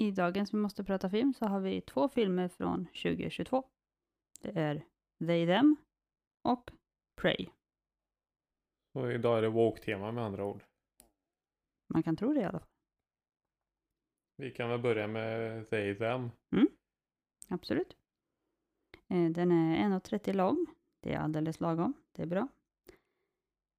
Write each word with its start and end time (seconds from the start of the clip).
I 0.00 0.10
dagens 0.10 0.54
Vi 0.54 0.58
måste 0.58 0.84
prata 0.84 1.10
film 1.10 1.34
så 1.34 1.46
har 1.46 1.60
vi 1.60 1.80
två 1.80 2.08
filmer 2.08 2.48
från 2.48 2.84
2022. 2.86 3.64
Det 4.40 4.50
är 4.60 4.84
They 5.26 5.46
Them 5.46 5.76
och 6.42 6.70
Prey. 7.20 7.48
Och 8.94 9.12
idag 9.12 9.38
är 9.38 9.42
det 9.42 9.48
woke-tema 9.48 10.12
med 10.12 10.24
andra 10.24 10.44
ord. 10.44 10.64
Man 11.88 12.02
kan 12.02 12.16
tro 12.16 12.32
det 12.32 12.40
i 12.40 12.44
alla 12.44 12.58
fall. 12.58 12.68
Vi 14.36 14.50
kan 14.50 14.70
väl 14.70 14.80
börja 14.80 15.06
med 15.06 15.70
They 15.70 15.94
Them. 15.94 16.30
Absolut. 17.48 17.96
Eh, 19.08 19.30
Den 19.30 19.52
är 19.52 19.88
1,30 19.98 20.32
lång. 20.32 20.66
Det 21.00 21.12
är 21.12 21.18
alldeles 21.18 21.60
lagom. 21.60 21.94
Det 22.12 22.22
är 22.22 22.26
bra. 22.26 22.48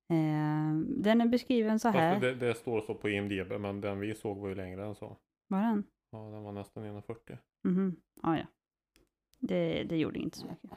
Eh, 0.10 0.74
Den 0.88 1.22
är 1.22 1.28
beskriven 1.28 1.80
så 1.80 1.90
här. 1.90 2.20
Det, 2.20 2.36
det 2.36 2.56
står 2.56 2.82
så 2.82 2.96
på 2.96 3.10
IMDB 3.10 3.52
men 3.60 3.82
den 3.82 4.00
vi 4.00 4.16
såg 4.16 4.38
var 4.38 4.50
ju 4.50 4.56
längre 4.56 4.86
än 4.86 4.96
så. 4.96 5.18
Var 5.48 5.62
den? 5.62 5.84
Ja, 6.12 6.18
den 6.18 6.44
var 6.44 6.52
nästan 6.52 6.84
1,40. 6.84 7.38
Mhm, 7.64 7.96
ah, 8.22 8.36
ja. 8.36 8.46
Det, 9.40 9.84
det 9.84 9.98
gjorde 9.98 10.20
inte 10.20 10.38
så 10.38 10.48
mycket. 10.48 10.72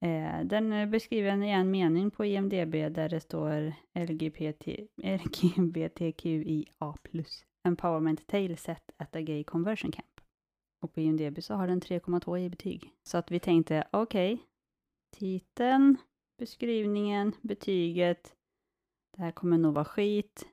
Eh, 0.00 0.44
den 0.44 0.72
eh, 0.72 0.78
är 0.78 0.86
beskriven 0.86 1.42
i 1.42 1.50
en 1.50 1.70
mening 1.70 2.10
på 2.10 2.24
IMDB 2.24 2.72
där 2.72 3.08
det 3.08 3.20
står 3.20 3.72
LGBT, 3.94 4.66
LGBTQIA+. 4.96 6.94
Empowerment 7.64 8.26
tale 8.26 8.56
set 8.56 8.90
at 8.96 9.16
a 9.16 9.20
gay 9.20 9.44
conversion 9.44 9.92
camp. 9.92 10.20
Och 10.82 10.92
på 10.92 11.00
IMDB 11.00 11.42
så 11.42 11.54
har 11.54 11.68
den 11.68 11.80
3,2 11.80 12.38
i 12.38 12.50
betyg. 12.50 12.92
Så 13.02 13.18
att 13.18 13.30
vi 13.30 13.40
tänkte, 13.40 13.88
okej, 13.92 14.42
titeln, 15.16 15.96
beskrivningen, 16.38 17.32
betyget, 17.42 18.36
det 19.16 19.22
här 19.22 19.32
kommer 19.32 19.58
nog 19.58 19.74
vara 19.74 19.84
skit. 19.84 20.48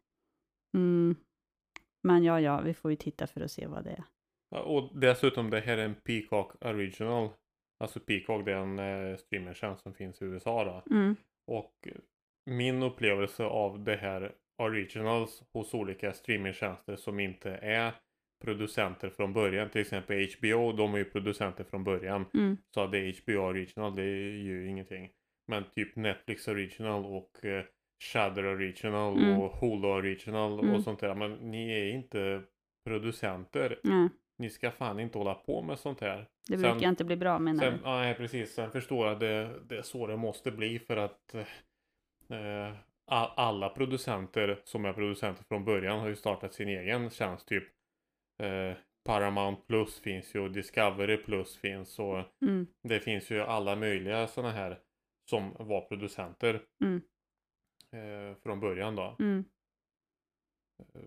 Mm. 0.74 1.16
Men 2.06 2.24
ja, 2.24 2.42
ja, 2.42 2.62
vi 2.62 2.74
får 2.74 2.92
ju 2.92 2.98
titta 2.98 3.28
för 3.28 3.42
att 3.42 3.52
se 3.52 3.68
vad 3.68 3.84
det 3.84 3.90
är. 3.90 4.04
Ja, 4.50 4.62
och 4.62 5.00
dessutom 5.00 5.50
det 5.50 5.60
här 5.60 5.78
är 5.78 5.86
en 5.86 5.96
Peacock 5.96 6.66
original. 6.66 7.30
Alltså 7.84 8.00
Peacock 8.00 8.46
det 8.46 8.52
är 8.52 8.58
en 8.58 8.80
eh, 8.80 9.18
streamertjänst 9.18 9.84
som 9.84 9.94
finns 9.94 10.22
i 10.22 10.26
USA 10.26 10.64
då. 10.64 10.96
Mm. 10.96 11.16
Och 11.52 11.88
min 12.46 12.84
upplevelse 12.84 13.44
av 13.44 13.84
det 13.84 13.96
här 13.96 14.36
originals 14.62 15.44
hos 15.54 15.74
olika 15.74 16.14
streamingtjänster 16.14 16.96
som 16.96 17.20
inte 17.20 17.52
är 17.52 17.94
producenter 18.44 19.10
från 19.10 19.34
början. 19.34 19.70
Till 19.70 19.82
exempel 19.82 20.28
HBO, 20.38 20.72
de 20.72 20.94
är 20.94 20.98
ju 20.98 21.06
producenter 21.06 21.64
från 21.64 21.84
början. 21.84 22.26
Mm. 22.34 22.58
Så 22.74 22.88
det 22.88 22.98
är 22.98 23.22
HBO 23.24 23.38
original, 23.38 23.96
det 23.96 24.04
är 24.04 24.38
ju 24.38 24.68
ingenting. 24.68 25.10
Men 25.48 25.64
typ 25.76 25.96
Netflix 25.96 26.48
original 26.48 27.06
och 27.06 27.46
eh, 27.46 27.66
Shudder 28.00 28.46
original 28.46 29.18
Mm. 29.18 29.40
och 29.40 29.52
Hulu 29.52 29.88
original 29.88 30.60
Mm. 30.60 30.76
och 30.76 30.84
sånt 30.84 31.00
där. 31.00 31.16
Men 31.16 31.32
ni 31.52 31.72
är 31.72 31.86
inte 31.94 32.42
producenter. 32.86 33.80
Nej, 33.84 34.10
Ni 34.38 34.50
ska 34.50 34.72
fan 34.72 35.00
inte 35.00 35.18
hålla 35.18 35.34
på 35.34 35.62
med 35.62 35.80
sånt 35.80 36.02
här. 36.02 36.28
det 36.48 36.58
Sen- 36.58 36.62
brukar 36.72 36.90
inte 36.90 37.04
bli 37.04 37.16
bra 37.16 37.40
menar 37.40 37.64
Sen, 37.64 37.74
du? 37.74 37.80
ja, 37.84 37.96
nej, 38.00 38.16
precis. 38.16 38.54
Sen 38.54 38.72
förstår 38.72 39.08
jag 39.08 39.20
det, 39.20 39.60
det 39.70 39.78
är 39.78 39.82
så 39.82 40.08
det 40.08 40.18
måste 40.18 40.52
bli 40.52 40.80
för 40.80 40.98
att 40.98 41.36
eh, 42.30 42.74
alla 43.36 43.70
producenter 43.70 44.62
som 44.64 44.86
är 44.86 44.94
producenter 44.94 45.44
från 45.44 45.66
början 45.66 46.00
har 46.00 46.08
ju 46.08 46.16
startat 46.16 46.54
sin 46.54 46.70
egen 46.70 47.10
tjänst. 47.10 47.48
Typ 47.48 47.64
eh, 48.44 48.78
Paramount 49.06 49.62
Plus 49.68 50.00
finns 50.00 50.36
ju 50.36 50.40
och 50.40 50.52
Discovery 50.52 51.18
Plus 51.18 51.58
finns 51.58 52.00
och 52.00 52.24
Mm. 52.42 52.68
det 52.84 53.00
finns 53.00 53.32
ju 53.32 53.42
alla 53.42 53.76
möjliga 53.76 54.28
sådana 54.28 54.54
här 54.54 54.80
som 55.30 55.56
var 55.60 55.82
producenter 55.82 56.62
Mm. 56.82 57.02
Eh, 57.96 58.36
från 58.44 58.60
början 58.60 58.96
då. 58.96 59.16
Mm. 59.20 59.46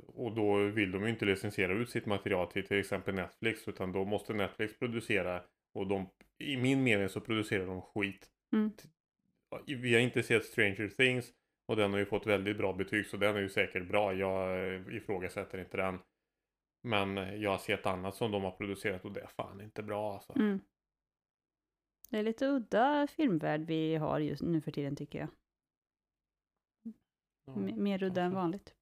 Och 0.06 0.34
då 0.34 0.56
vill 0.56 0.90
de 0.90 1.02
ju 1.02 1.10
inte 1.10 1.24
licensiera 1.24 1.72
ut 1.72 1.90
sitt 1.90 2.06
material 2.06 2.52
till 2.52 2.66
till 2.66 2.80
exempel 2.80 3.14
Netflix 3.14 3.68
utan 3.68 3.92
då 3.92 4.04
måste 4.04 4.34
Netflix 4.34 4.78
producera 4.78 5.42
och 5.74 5.86
de, 5.86 6.08
i 6.38 6.56
min 6.56 6.82
mening 6.82 7.08
så 7.08 7.20
producerar 7.20 7.66
de 7.66 7.82
skit. 7.82 8.30
Mm. 8.52 8.70
Vi 9.66 9.94
har 9.94 10.00
inte 10.00 10.22
sett 10.22 10.44
Stranger 10.44 10.88
Things 10.88 11.32
och 11.66 11.76
den 11.76 11.92
har 11.92 11.98
ju 11.98 12.06
fått 12.06 12.26
väldigt 12.26 12.56
bra 12.56 12.72
betyg 12.72 13.06
så 13.06 13.16
den 13.16 13.36
är 13.36 13.40
ju 13.40 13.48
säkert 13.48 13.88
bra. 13.88 14.14
Jag 14.14 14.74
eh, 14.74 14.96
ifrågasätter 14.96 15.58
inte 15.58 15.76
den. 15.76 15.98
Men 16.82 17.18
eh, 17.18 17.34
jag 17.34 17.50
har 17.50 17.58
sett 17.58 17.86
annat 17.86 18.14
som 18.14 18.30
de 18.30 18.42
har 18.42 18.50
producerat 18.50 19.04
och 19.04 19.12
det 19.12 19.20
är 19.20 19.26
fan 19.26 19.60
inte 19.60 19.82
bra 19.82 20.14
alltså. 20.14 20.32
Mm. 20.36 20.60
Det 22.10 22.18
är 22.18 22.22
lite 22.22 22.46
udda 22.46 23.06
filmvärld 23.06 23.60
vi 23.60 23.96
har 23.96 24.18
just 24.18 24.42
nu 24.42 24.60
för 24.60 24.70
tiden 24.70 24.96
tycker 24.96 25.18
jag. 25.18 25.28
Ja, 27.54 27.62
M- 27.62 27.82
mer 27.82 28.02
udda 28.02 28.22
än 28.22 28.34
vanligt. 28.34 28.74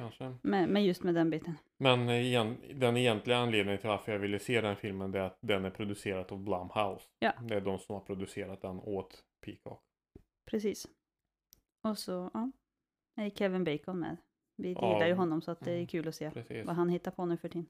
kanske. 0.00 0.36
Men, 0.42 0.70
men 0.70 0.84
just 0.84 1.02
med 1.02 1.14
den 1.14 1.30
biten. 1.30 1.54
Men 1.78 2.08
eh, 2.08 2.22
igen, 2.26 2.56
den 2.74 2.96
egentliga 2.96 3.36
anledningen 3.36 3.78
till 3.80 3.88
varför 3.88 4.12
jag 4.12 4.18
ville 4.18 4.38
se 4.38 4.60
den 4.60 4.76
filmen 4.76 5.12
det 5.12 5.18
är 5.18 5.22
att 5.22 5.38
den 5.40 5.64
är 5.64 5.70
producerad 5.70 6.32
av 6.32 6.38
Blumhouse. 6.38 7.04
Ja. 7.18 7.32
Det 7.42 7.54
är 7.54 7.60
de 7.60 7.78
som 7.78 7.94
har 7.94 8.00
producerat 8.00 8.60
den 8.62 8.78
åt 8.80 9.24
Peacock. 9.46 9.82
Precis. 10.50 10.86
Och 11.88 11.98
så, 11.98 12.30
ja. 12.34 12.50
Är 13.20 13.30
Kevin 13.30 13.64
Bacon 13.64 13.98
med. 14.00 14.16
Vi 14.56 14.72
Ja. 14.72 14.92
gillar 14.94 15.06
ju 15.06 15.14
honom 15.14 15.42
så 15.42 15.50
att 15.50 15.60
det 15.60 15.70
är 15.70 15.74
Mm. 15.76 15.86
kul 15.86 16.08
att 16.08 16.14
se 16.14 16.30
Precis. 16.30 16.66
vad 16.66 16.76
han 16.76 16.88
hittar 16.88 17.10
på 17.10 17.26
nu 17.26 17.36
för 17.36 17.48
tiden. 17.48 17.66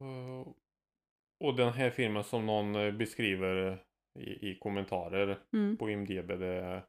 Och, 0.00 0.56
och 1.44 1.56
den 1.56 1.72
här 1.72 1.90
filmen 1.90 2.24
som 2.24 2.46
någon 2.46 2.74
eh, 2.76 2.92
beskriver 2.92 3.82
i, 4.18 4.50
i 4.50 4.58
kommentarer 4.58 5.38
Mm. 5.52 5.76
på 5.76 5.90
IMDB 5.90 6.26
det 6.38 6.46
är 6.46 6.86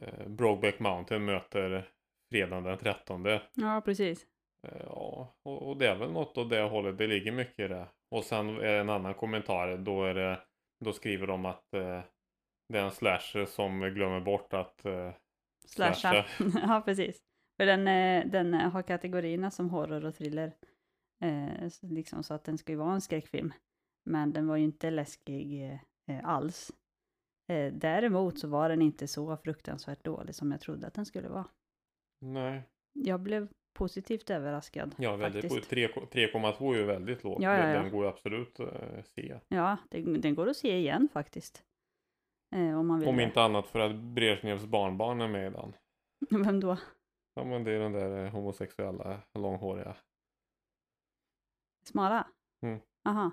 eh, 0.00 0.28
Brokeback 0.28 0.78
Mountain 0.78 1.24
möter 1.24 1.88
fredagen 2.30 2.64
den 2.64 2.78
13. 2.78 3.26
Eh, 3.26 3.40
Ja, 3.54 3.82
precis. 3.84 4.26
ja, 4.62 5.34
och, 5.42 5.68
och 5.68 5.76
det 5.76 5.88
är 5.88 5.96
väl 5.96 6.12
något 6.12 6.38
åt 6.38 6.50
det 6.50 6.62
hållet. 6.62 6.98
Det 6.98 7.06
ligger 7.06 7.32
mycket 7.32 7.58
i 7.64 7.68
det. 7.68 7.88
Och 8.10 8.24
sen 8.24 8.60
en 8.60 8.90
annan 8.90 9.14
kommentar. 9.14 9.76
Då 9.76 10.04
är 10.04 10.14
det 10.14 10.40
då 10.84 10.92
skriver 10.92 11.26
de 11.26 11.46
att 11.46 11.74
eh, 11.74 12.02
det 12.68 12.78
är 12.78 12.84
en 12.84 12.90
slasher 12.90 13.44
som 13.44 13.80
glömmer 13.80 14.20
bort 14.20 14.54
att 14.54 14.84
eh, 14.84 15.12
Slasha. 15.66 16.24
ja, 16.62 16.82
precis. 16.84 17.18
För 17.56 17.66
den, 17.66 17.88
eh, 17.88 18.30
den 18.30 18.54
eh, 18.54 18.70
har 18.70 18.82
kategorierna 18.82 19.50
som 19.50 19.70
horror 19.70 20.04
och 20.04 20.14
thriller. 20.14 20.52
Eh, 21.24 21.68
liksom 21.82 22.22
så 22.22 22.34
att 22.34 22.44
den 22.44 22.58
ska 22.58 22.72
ju 22.72 22.78
vara 22.78 22.92
en 22.94 23.00
skräckfilm. 23.00 23.52
Men 24.04 24.32
den 24.32 24.46
var 24.46 24.56
ju 24.56 24.64
inte 24.64 24.90
läskig 24.90 25.64
eh, 25.64 25.78
eh, 26.16 26.28
alls. 26.28 26.72
Eh, 27.46 27.72
däremot 27.72 28.38
så 28.38 28.48
var 28.48 28.68
den 28.68 28.82
inte 28.82 29.08
så 29.08 29.36
fruktansvärt 29.36 30.04
dålig 30.04 30.34
som 30.34 30.52
jag 30.52 30.60
trodde 30.60 30.86
att 30.86 30.94
den 30.94 31.06
skulle 31.06 31.28
vara. 31.28 31.46
Nej, 32.20 32.62
Jag 32.92 33.20
blev 33.20 33.48
positivt 33.74 34.30
överraskad. 34.30 34.94
ja 34.98 35.16
väldigt 35.16 35.52
faktiskt. 35.52 35.70
3 35.70 35.86
3,2 35.88 36.74
är 36.74 36.78
ju 36.78 36.84
väldigt 36.84 37.24
lågt. 37.24 37.42
Ja, 37.42 37.58
ja, 37.58 37.68
ja. 37.68 37.82
Den 37.82 37.90
går 37.90 38.06
absolut 38.06 38.60
eh, 38.60 39.02
se. 39.04 39.40
Ja, 39.48 39.76
det, 39.90 40.02
den 40.02 40.34
går 40.34 40.48
att 40.48 40.56
se 40.56 40.78
igen 40.78 41.08
faktiskt. 41.12 41.64
Eh, 42.54 42.78
om 42.78 42.86
man 42.86 42.98
vill 42.98 43.08
Om 43.08 43.20
inte 43.20 43.42
annat 43.42 43.66
för 43.66 43.78
att 43.80 43.96
Brezjnevs 43.96 44.64
barnbarn 44.66 45.20
är 45.20 45.28
med 45.28 45.46
i 45.46 45.50
den. 45.50 45.74
Vem 46.44 46.60
då? 46.60 46.78
Ja 47.34 47.44
men 47.44 47.64
det 47.64 47.72
är 47.72 47.78
den 47.80 47.92
där 47.92 48.24
eh, 48.24 48.30
homosexuella 48.30 49.20
långhåriga. 49.34 49.96
Smala? 51.86 52.28
Mm. 52.62 52.80
Aha. 53.04 53.30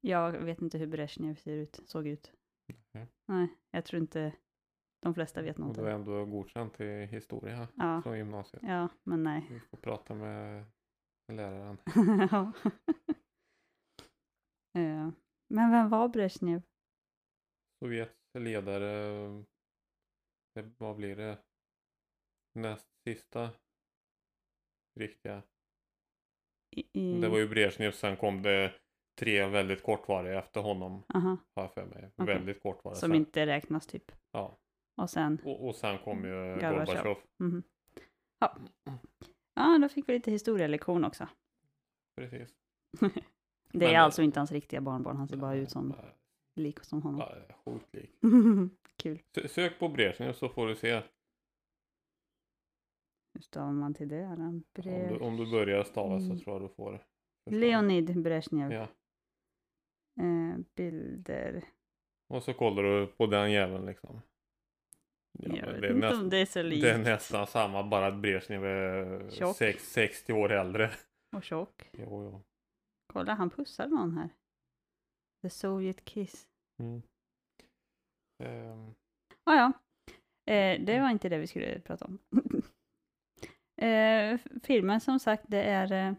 Jag 0.00 0.32
vet 0.32 0.62
inte 0.62 0.78
hur 0.78 0.86
Brezhnev 0.86 1.34
ser 1.34 1.56
ut, 1.56 1.80
såg 1.86 2.06
ut. 2.06 2.32
Nej. 2.92 3.06
Nej, 3.26 3.48
jag 3.70 3.84
tror 3.84 4.02
inte 4.02 4.36
de 5.02 5.14
flesta 5.14 5.42
vet 5.42 5.56
Och 5.56 5.60
något. 5.66 5.76
du 5.76 5.86
är 5.88 5.94
ändå 5.94 6.24
godkänt 6.24 6.80
i 6.80 7.06
historia 7.06 7.68
Ja, 7.76 8.02
från 8.02 8.18
gymnasiet. 8.18 8.62
ja, 8.66 8.88
men 9.02 9.22
nej. 9.22 9.46
Vi 9.50 9.60
får 9.60 9.76
prata 9.78 10.14
med 10.14 10.64
läraren. 11.32 11.78
ja. 12.30 12.52
Eh, 14.78 15.10
Men 15.48 15.70
vem 15.70 15.88
var 15.88 16.08
Brezhnev? 16.08 16.62
Sovjets 17.78 18.18
ledare. 18.38 18.84
Det, 20.54 20.70
vad 20.78 20.96
blir 20.96 21.16
det? 21.16 21.38
Näst 22.54 22.88
sista 23.08 23.50
riktiga. 25.00 25.42
I, 26.76 26.84
i... 26.92 27.20
Det 27.20 27.28
var 27.28 27.38
ju 27.38 27.48
Brezjnev. 27.48 27.90
Sen 27.92 28.16
kom 28.16 28.42
det 28.42 28.74
tre 29.18 29.46
väldigt 29.46 29.82
kortvariga 29.82 30.38
efter 30.38 30.60
honom. 30.60 31.02
Aha, 31.14 31.36
Har 31.54 31.62
jag 31.62 31.72
för 31.74 31.84
mig. 31.86 32.10
Okej. 32.16 32.34
Väldigt 32.34 32.62
kortvariga. 32.62 32.98
som 33.00 33.08
sen. 33.10 33.16
inte 33.16 33.46
räknas 33.46 33.86
typ. 33.86 34.12
Ja. 34.32 34.58
Och 35.02 35.10
sen, 35.10 35.38
Och, 35.44 35.66
och 35.68 35.74
sen 35.74 35.98
kom 35.98 36.24
ju 36.24 36.30
Gorbatjov. 36.60 37.16
Mhm. 37.38 37.62
ja. 38.38 38.56
Ja, 39.54 39.78
då 39.82 39.88
fick 39.88 40.08
vi 40.08 40.12
lite 40.12 40.30
historielektion 40.30 41.04
också. 41.04 41.28
Precis. 42.16 42.54
Det 43.72 43.84
är 43.86 43.92
Men- 43.92 44.00
alltså 44.02 44.22
inte 44.22 44.40
hans 44.40 44.52
riktiga 44.52 44.80
barnbarn, 44.80 45.16
han 45.16 45.28
ser 45.28 45.36
bara 45.36 45.54
ut 45.54 45.70
som 45.70 45.94
lik 46.60 46.84
som 46.84 47.02
honom. 47.02 47.20
ja, 47.20 47.54
Sjukt 47.64 47.94
lik. 47.94 48.10
Kul. 49.02 49.18
Sö- 49.36 49.48
Sök 49.48 49.78
på 49.78 49.88
Brezjnev 49.88 50.32
så 50.32 50.48
får 50.48 50.66
du 50.66 50.76
se. 50.76 51.02
Hur 53.34 53.40
stavar 53.40 53.72
man 53.72 53.94
till 53.94 54.08
det? 54.08 54.16
Eller? 54.16 54.44
Om 54.46 54.62
du, 55.08 55.18
om 55.18 55.36
du 55.36 55.50
börjar 55.50 55.84
stava 55.84 56.20
så 56.20 56.24
Mm. 56.26 56.38
tror 56.38 56.54
jag 56.54 56.62
du 56.70 56.74
får. 56.74 56.92
förstå. 56.92 57.58
Leonid 57.60 58.22
Brezhnev. 58.22 58.72
Ja. 58.72 58.88
Eh, 60.20 60.58
bilder. 60.76 61.64
Och 62.28 62.42
så 62.42 62.54
kollar 62.54 62.82
du 62.82 63.06
på 63.06 63.26
den 63.26 63.52
jäveln 63.52 63.86
liksom. 63.86 64.22
Ja, 65.38 65.56
jag 65.56 65.72
vet 65.72 65.80
det, 65.82 65.88
inte 65.88 66.08
om 66.08 66.18
näst, 66.18 66.30
det 66.30 66.36
är 66.36 66.46
så 66.46 66.62
likt. 66.62 66.82
det 66.82 66.90
är 66.92 66.98
nästan 66.98 67.46
samma 67.46 67.82
bara 67.82 68.06
att 68.06 68.16
Brezjnev 68.16 68.64
är 68.64 69.52
sex, 69.52 69.92
60 69.92 70.32
år 70.32 70.52
äldre. 70.52 70.90
Och 71.36 71.44
tjock. 71.44 71.90
Jo, 71.92 72.22
jo. 72.22 72.42
Kolla, 73.12 73.34
han 73.34 73.50
pussar 73.50 73.86
någon 73.86 74.18
här. 74.18 74.28
The 75.42 75.50
Soviet 75.50 76.04
Kiss. 76.04 76.46
Mm. 76.82 77.02
Ehm, 78.44 78.94
Ah, 79.46 79.54
ja, 79.54 79.72
eh, 80.52 80.80
det 80.84 81.00
var 81.00 81.10
inte 81.10 81.28
det 81.28 81.38
vi 81.38 81.46
skulle 81.46 81.80
prata 81.80 82.04
om. 82.04 82.18
eh, 83.88 84.38
filmen 84.62 85.00
som 85.00 85.20
sagt, 85.20 85.44
det 85.48 85.62
är 85.62 86.16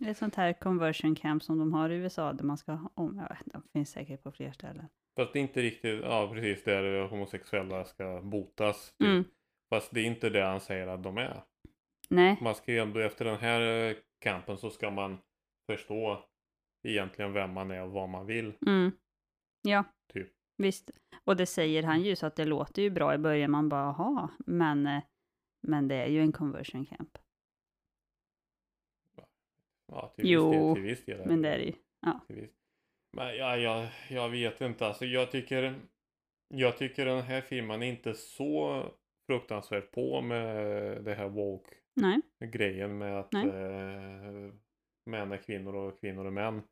eh, 0.00 0.08
ett 0.08 0.16
sånt 0.16 0.34
här 0.34 0.52
conversion 0.52 1.14
camp 1.14 1.42
som 1.42 1.58
de 1.58 1.72
har 1.72 1.90
i 1.90 1.94
USA 1.94 2.32
där 2.32 2.44
man 2.44 2.58
ska 2.58 2.78
om, 2.94 3.16
jag 3.18 3.28
vet, 3.28 3.52
de 3.52 3.62
finns 3.72 3.90
säkert 3.90 4.22
på 4.22 4.32
fler 4.32 4.52
ställen. 4.52 4.88
fast 5.16 5.32
det 5.32 5.38
är 5.38 5.40
inte 5.40 5.62
riktigt, 5.62 6.00
ja 6.02 6.30
precis, 6.32 6.64
där 6.64 7.08
homosexuella 7.08 7.84
ska 7.84 8.20
botas. 8.22 8.94
Typ. 8.98 9.08
Mm. 9.08 9.24
Fast 9.70 9.94
det 9.94 10.00
är 10.00 10.04
inte 10.04 10.30
det 10.30 10.44
han 10.44 10.60
säger 10.60 10.86
att 10.86 11.02
de 11.02 11.18
är. 11.18 11.42
Nej, 12.08 12.38
Man 12.40 12.54
ska 12.54 12.72
ju 12.72 12.78
ändå 12.78 13.00
efter 13.00 13.24
den 13.24 13.38
här 13.38 13.60
eh, 13.90 13.96
kampen 14.18 14.58
så 14.58 14.70
ska 14.70 14.90
man 14.90 15.18
förstå 15.70 16.24
egentligen 16.82 17.32
vem 17.32 17.52
man 17.52 17.70
är 17.70 17.82
och 17.82 17.90
vad 17.92 18.08
man 18.08 18.26
vill. 18.26 18.52
mm. 18.66 18.92
ja, 19.62 19.84
Typ. 20.12 20.28
visst. 20.56 20.90
Och 21.24 21.36
det 21.36 21.46
säger 21.46 21.82
han 21.82 22.02
ju, 22.02 22.16
så 22.16 22.26
att 22.26 22.36
det 22.36 22.44
låter 22.44 22.82
ju 22.82 22.90
bra 22.90 23.14
i 23.14 23.18
början, 23.18 23.50
man 23.50 23.68
bara, 23.68 23.82
aha, 23.88 24.30
men, 24.46 24.86
eh, 24.86 25.02
men 25.62 25.88
det 25.88 25.94
är 25.94 26.06
ju 26.06 26.20
en 26.20 26.32
conversion 26.32 26.86
camp. 26.86 27.18
Ja, 29.94 30.12
till 30.16 30.30
Jo, 30.30 30.50
viss 30.50 30.56
del. 30.58 30.74
Till 30.74 30.82
viss 30.82 31.04
del 31.04 31.26
Men 31.28 31.42
det 31.42 31.48
är 31.48 31.58
det 31.58 31.64
ju. 31.64 31.72
viss. 32.40 32.50
Men 33.16 33.36
ja, 33.36 33.56
jag, 33.56 33.88
jag 34.10 34.28
vet 34.28 34.60
inte. 34.60 34.86
Alltså 34.86 35.04
jag 35.04 35.30
tycker, 35.30 35.74
jag 36.54 36.78
tycker 36.78 37.06
den 37.06 37.22
här 37.22 37.40
filmen 37.40 37.82
är 37.82 37.86
inte 37.86 38.14
så 38.14 38.84
fruktansvärt 39.30 39.90
på 39.90 40.20
med 40.20 40.46
det 41.04 41.14
här 41.14 41.28
woke 41.28 41.74
Nej, 41.96 42.20
grejen 42.44 42.98
med 42.98 43.18
att 43.20 43.32
Nej. 43.32 43.46
eh, 43.48 44.52
män 45.10 45.32
är 45.32 45.36
kvinnor 45.36 45.74
och 45.74 46.00
kvinnor 46.00 46.26
är 46.26 46.30
män. 46.30 46.62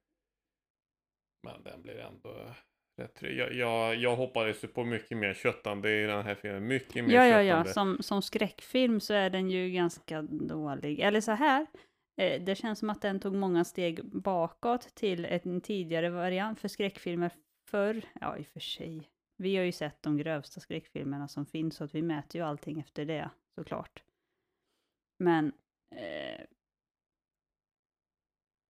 Men 1.47 1.63
den 1.65 1.83
blir 1.83 1.99
ändå 1.99 2.55
rätt. 3.01 3.23
Jag, 3.23 3.55
jag, 3.55 3.97
jag 3.97 4.17
hoppades 4.17 4.65
ju 4.65 4.69
på 4.69 4.85
mycket 4.85 5.19
mer 5.19 5.35
köttande 5.35 6.03
i 6.03 6.07
den 6.07 6.25
här 6.25 6.35
filmen. 6.35 6.67
Mycket 6.67 7.05
mer 7.05 7.15
Ja, 7.15 7.27
ja, 7.27 7.33
köttande. 7.43 7.69
ja. 7.69 7.73
Som, 7.75 7.99
som 8.03 8.23
skräckfilm 8.23 9.01
så 9.01 9.15
är 9.15 9.31
den 9.31 9.51
ju 9.51 9.71
ganska 9.71 10.23
dålig. 10.23 11.01
Eller 11.01 11.21
så 11.21 11.33
här, 11.33 11.67
Eh, 12.23 12.43
det 12.43 12.55
känns 12.55 12.79
som 12.79 12.91
att 12.91 13.03
den 13.03 13.21
tog 13.21 13.35
många 13.35 13.65
steg 13.65 14.05
bakåt 14.05 14.95
till 14.95 15.25
en 15.25 15.61
tidigare 15.61 16.11
variant 16.11 16.61
för 16.61 16.69
skräckfilmer 16.69 17.31
förr. 17.71 18.05
Ja, 18.21 18.37
i 18.37 18.43
och 18.43 18.47
för 18.47 18.61
sig. 18.61 19.11
Vi 19.37 19.57
har 19.57 19.65
ju 19.65 19.73
sett 19.73 20.03
de 20.03 20.17
grövsta 20.17 20.61
skräckfilmerna 20.61 21.29
som 21.29 21.47
finns, 21.47 21.77
så 21.77 21.85
att 21.85 21.95
vi 21.95 22.03
mäter 22.03 22.41
ju 22.41 22.47
allting 22.47 22.81
efter 22.81 23.05
det, 23.05 23.31
såklart. 23.55 24.03
Men 25.19 25.53
eh, 25.91 26.41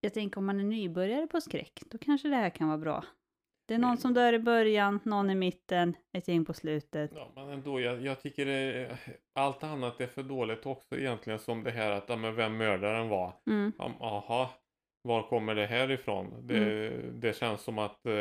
jag 0.00 0.14
tänker 0.14 0.38
om 0.38 0.46
man 0.46 0.60
är 0.60 0.64
nybörjare 0.64 1.26
på 1.26 1.40
skräck, 1.40 1.82
då 1.90 1.98
kanske 1.98 2.28
det 2.28 2.37
här 2.37 2.50
kan 2.50 2.69
vara 2.69 2.78
bra. 2.78 3.05
Det 3.66 3.74
är 3.74 3.78
någon 3.78 3.96
som 3.96 4.14
dör 4.14 4.32
i 4.32 4.38
början, 4.38 5.00
någon 5.04 5.30
i 5.30 5.34
mitten, 5.34 5.96
ett 6.12 6.28
gäng 6.28 6.44
på 6.44 6.52
slutet. 6.54 7.10
Ja, 7.14 7.32
men 7.34 7.48
ändå, 7.48 7.80
jag, 7.80 8.02
jag 8.02 8.20
tycker 8.20 8.46
det, 8.46 8.96
allt 9.34 9.64
annat 9.64 10.00
är 10.00 10.06
för 10.06 10.22
dåligt 10.22 10.66
också 10.66 10.96
egentligen. 10.98 11.38
Som 11.38 11.62
det 11.64 11.70
här 11.70 11.90
att, 11.90 12.04
ja, 12.08 12.16
men 12.16 12.34
vem 12.34 12.56
mördaren 12.56 13.08
var. 13.08 13.32
Mm. 13.46 13.72
Ja, 13.78 13.92
Jaha, 14.00 14.48
var 15.02 15.22
kommer 15.22 15.54
det 15.54 15.66
här 15.66 15.90
ifrån? 15.90 16.46
Det, 16.46 16.56
Mm. 16.88 17.20
det 17.20 17.36
känns 17.36 17.60
som 17.62 17.78
att 17.78 18.06
eh, 18.06 18.12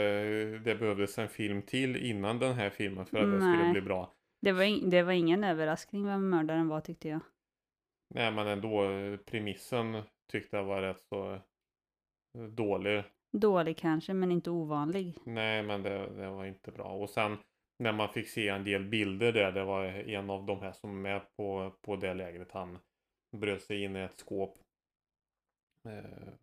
det 0.63 0.79
behövdes 0.79 1.17
en 1.17 1.29
film 1.29 1.61
till 1.61 1.95
innan 1.95 2.39
den 2.39 2.53
här 2.53 2.69
filmen 2.69 3.05
för 3.05 3.17
att 3.17 3.31
det 3.31 3.37
skulle 3.37 3.63
Nej. 3.63 3.71
bli 3.71 3.81
bra. 3.81 4.13
Det 4.41 4.51
var, 4.51 4.63
in, 4.63 4.89
det 4.89 5.03
var 5.03 5.11
ingen 5.13 5.43
överraskning 5.43 6.05
vem 6.05 6.29
mördaren 6.29 6.67
var 6.67 6.81
tyckte 6.81 7.09
jag. 7.09 7.19
Nej, 8.13 8.31
men 8.31 8.47
ändå 8.47 8.87
premissen 9.25 10.01
tyckte 10.31 10.57
jag 10.57 10.63
var 10.63 10.81
rätt 10.81 11.01
så 11.01 11.39
dålig. 12.49 13.03
Dålig 13.31 13.77
kanske, 13.77 14.13
men 14.13 14.31
inte 14.31 14.49
ovanlig. 14.49 15.17
Nej, 15.25 15.63
men 15.63 15.83
det, 15.83 16.15
det 16.15 16.29
var 16.29 16.45
inte 16.45 16.71
bra. 16.71 16.85
Och 16.85 17.09
sen 17.09 17.37
när 17.79 17.91
man 17.91 18.09
fick 18.09 18.27
se 18.27 18.47
en 18.47 18.63
del 18.63 18.85
bilder 18.85 19.33
där, 19.33 19.51
det 19.51 19.63
var 19.63 19.85
en 19.85 20.29
av 20.29 20.45
de 20.45 20.59
här 20.61 20.71
som 20.71 20.89
är 20.89 21.01
med 21.01 21.21
på, 21.37 21.73
på 21.81 21.95
det 21.95 22.13
lägret. 22.13 22.51
Han 22.51 22.79
bröt 23.37 23.61
sig 23.61 23.83
in 23.83 23.95
i 23.95 23.99
ett 23.99 24.19
skåp. 24.19 24.57
Eh, 25.87 26.33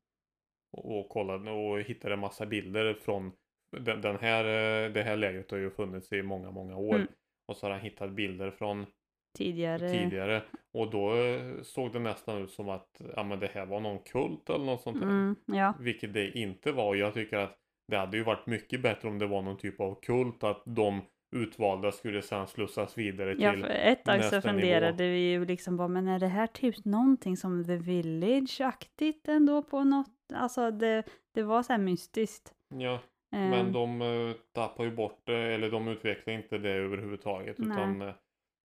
och, 0.70 0.98
och 0.98 1.08
kollade 1.08 1.50
och 1.50 1.80
hittade 1.80 2.16
massa 2.16 2.46
bilder 2.46 2.94
från 2.94 3.32
den, 3.70 4.00
den 4.00 4.18
här, 4.18 4.44
eh, 4.44 4.92
det 4.92 5.02
här 5.02 5.16
lägret 5.16 5.50
har 5.50 5.58
ju 5.58 5.70
funnits 5.70 6.12
i 6.12 6.22
många, 6.22 6.50
många 6.50 6.76
år. 6.76 6.94
Mm. 6.94 7.08
Och 7.46 7.56
så 7.56 7.66
har 7.66 7.70
han 7.70 7.80
hittat 7.80 8.10
bilder 8.10 8.50
från 8.50 8.86
Tidigare. 9.36 9.90
tidigare. 9.90 10.42
Och 10.72 10.90
då 10.90 11.16
eh, 11.16 11.62
såg 11.62 11.92
det 11.92 11.98
nästan 11.98 12.42
ut 12.42 12.50
som 12.50 12.68
att 12.68 13.00
ja, 13.16 13.22
men 13.22 13.40
det 13.40 13.50
här 13.54 13.66
var 13.66 13.80
någon 13.80 13.98
kult 13.98 14.50
eller 14.50 14.64
något 14.64 14.82
sånt 14.82 15.00
där. 15.00 15.06
Mm, 15.06 15.36
ja, 15.46 15.74
Vilket 15.80 16.14
det 16.14 16.38
inte 16.38 16.72
var. 16.72 16.86
Och 16.86 16.96
jag 16.96 17.14
tycker 17.14 17.36
att 17.36 17.58
det 17.88 17.96
hade 17.96 18.16
ju 18.16 18.22
varit 18.22 18.46
mycket 18.46 18.82
bättre 18.82 19.08
om 19.08 19.18
det 19.18 19.26
var 19.26 19.42
någon 19.42 19.58
typ 19.58 19.80
av 19.80 20.00
kult. 20.02 20.44
Att 20.44 20.62
de 20.66 21.00
utvalda 21.36 21.92
skulle 21.92 22.22
sen 22.22 22.46
slussas 22.46 22.98
vidare 22.98 23.34
ja 23.38 23.52
till. 23.52 23.62
för 23.62 23.70
ett 23.70 24.04
tag 24.04 24.24
så 24.24 24.40
funderade 24.40 25.08
vi 25.08 25.30
ju 25.30 25.44
liksom 25.44 25.76
bara, 25.76 25.88
men 25.88 26.08
är 26.08 26.18
det 26.18 26.26
här 26.26 26.46
typ 26.46 26.84
någonting 26.84 27.36
som 27.36 27.64
The 27.64 27.76
Village-aktigt 27.76 29.28
ändå 29.28 29.62
på 29.62 29.84
något? 29.84 30.06
Alltså 30.34 30.70
det, 30.70 31.02
det 31.34 31.42
var 31.42 31.62
så 31.62 31.72
här 31.72 31.80
mystiskt. 31.80 32.52
Ja, 32.74 33.00
Eh, 33.32 33.38
men 33.38 33.72
de 33.72 34.02
uh, 34.02 34.34
tappar 34.52 34.84
ju 34.84 34.90
bort 34.90 35.20
det. 35.24 35.54
Eller 35.54 35.70
de 35.70 35.88
utvecklar 35.88 36.34
inte 36.34 36.58
det 36.58 36.70
överhuvudtaget. 36.70 37.58
Nej. 37.58 37.72
Utan 37.72 38.02
eh, 38.02 38.14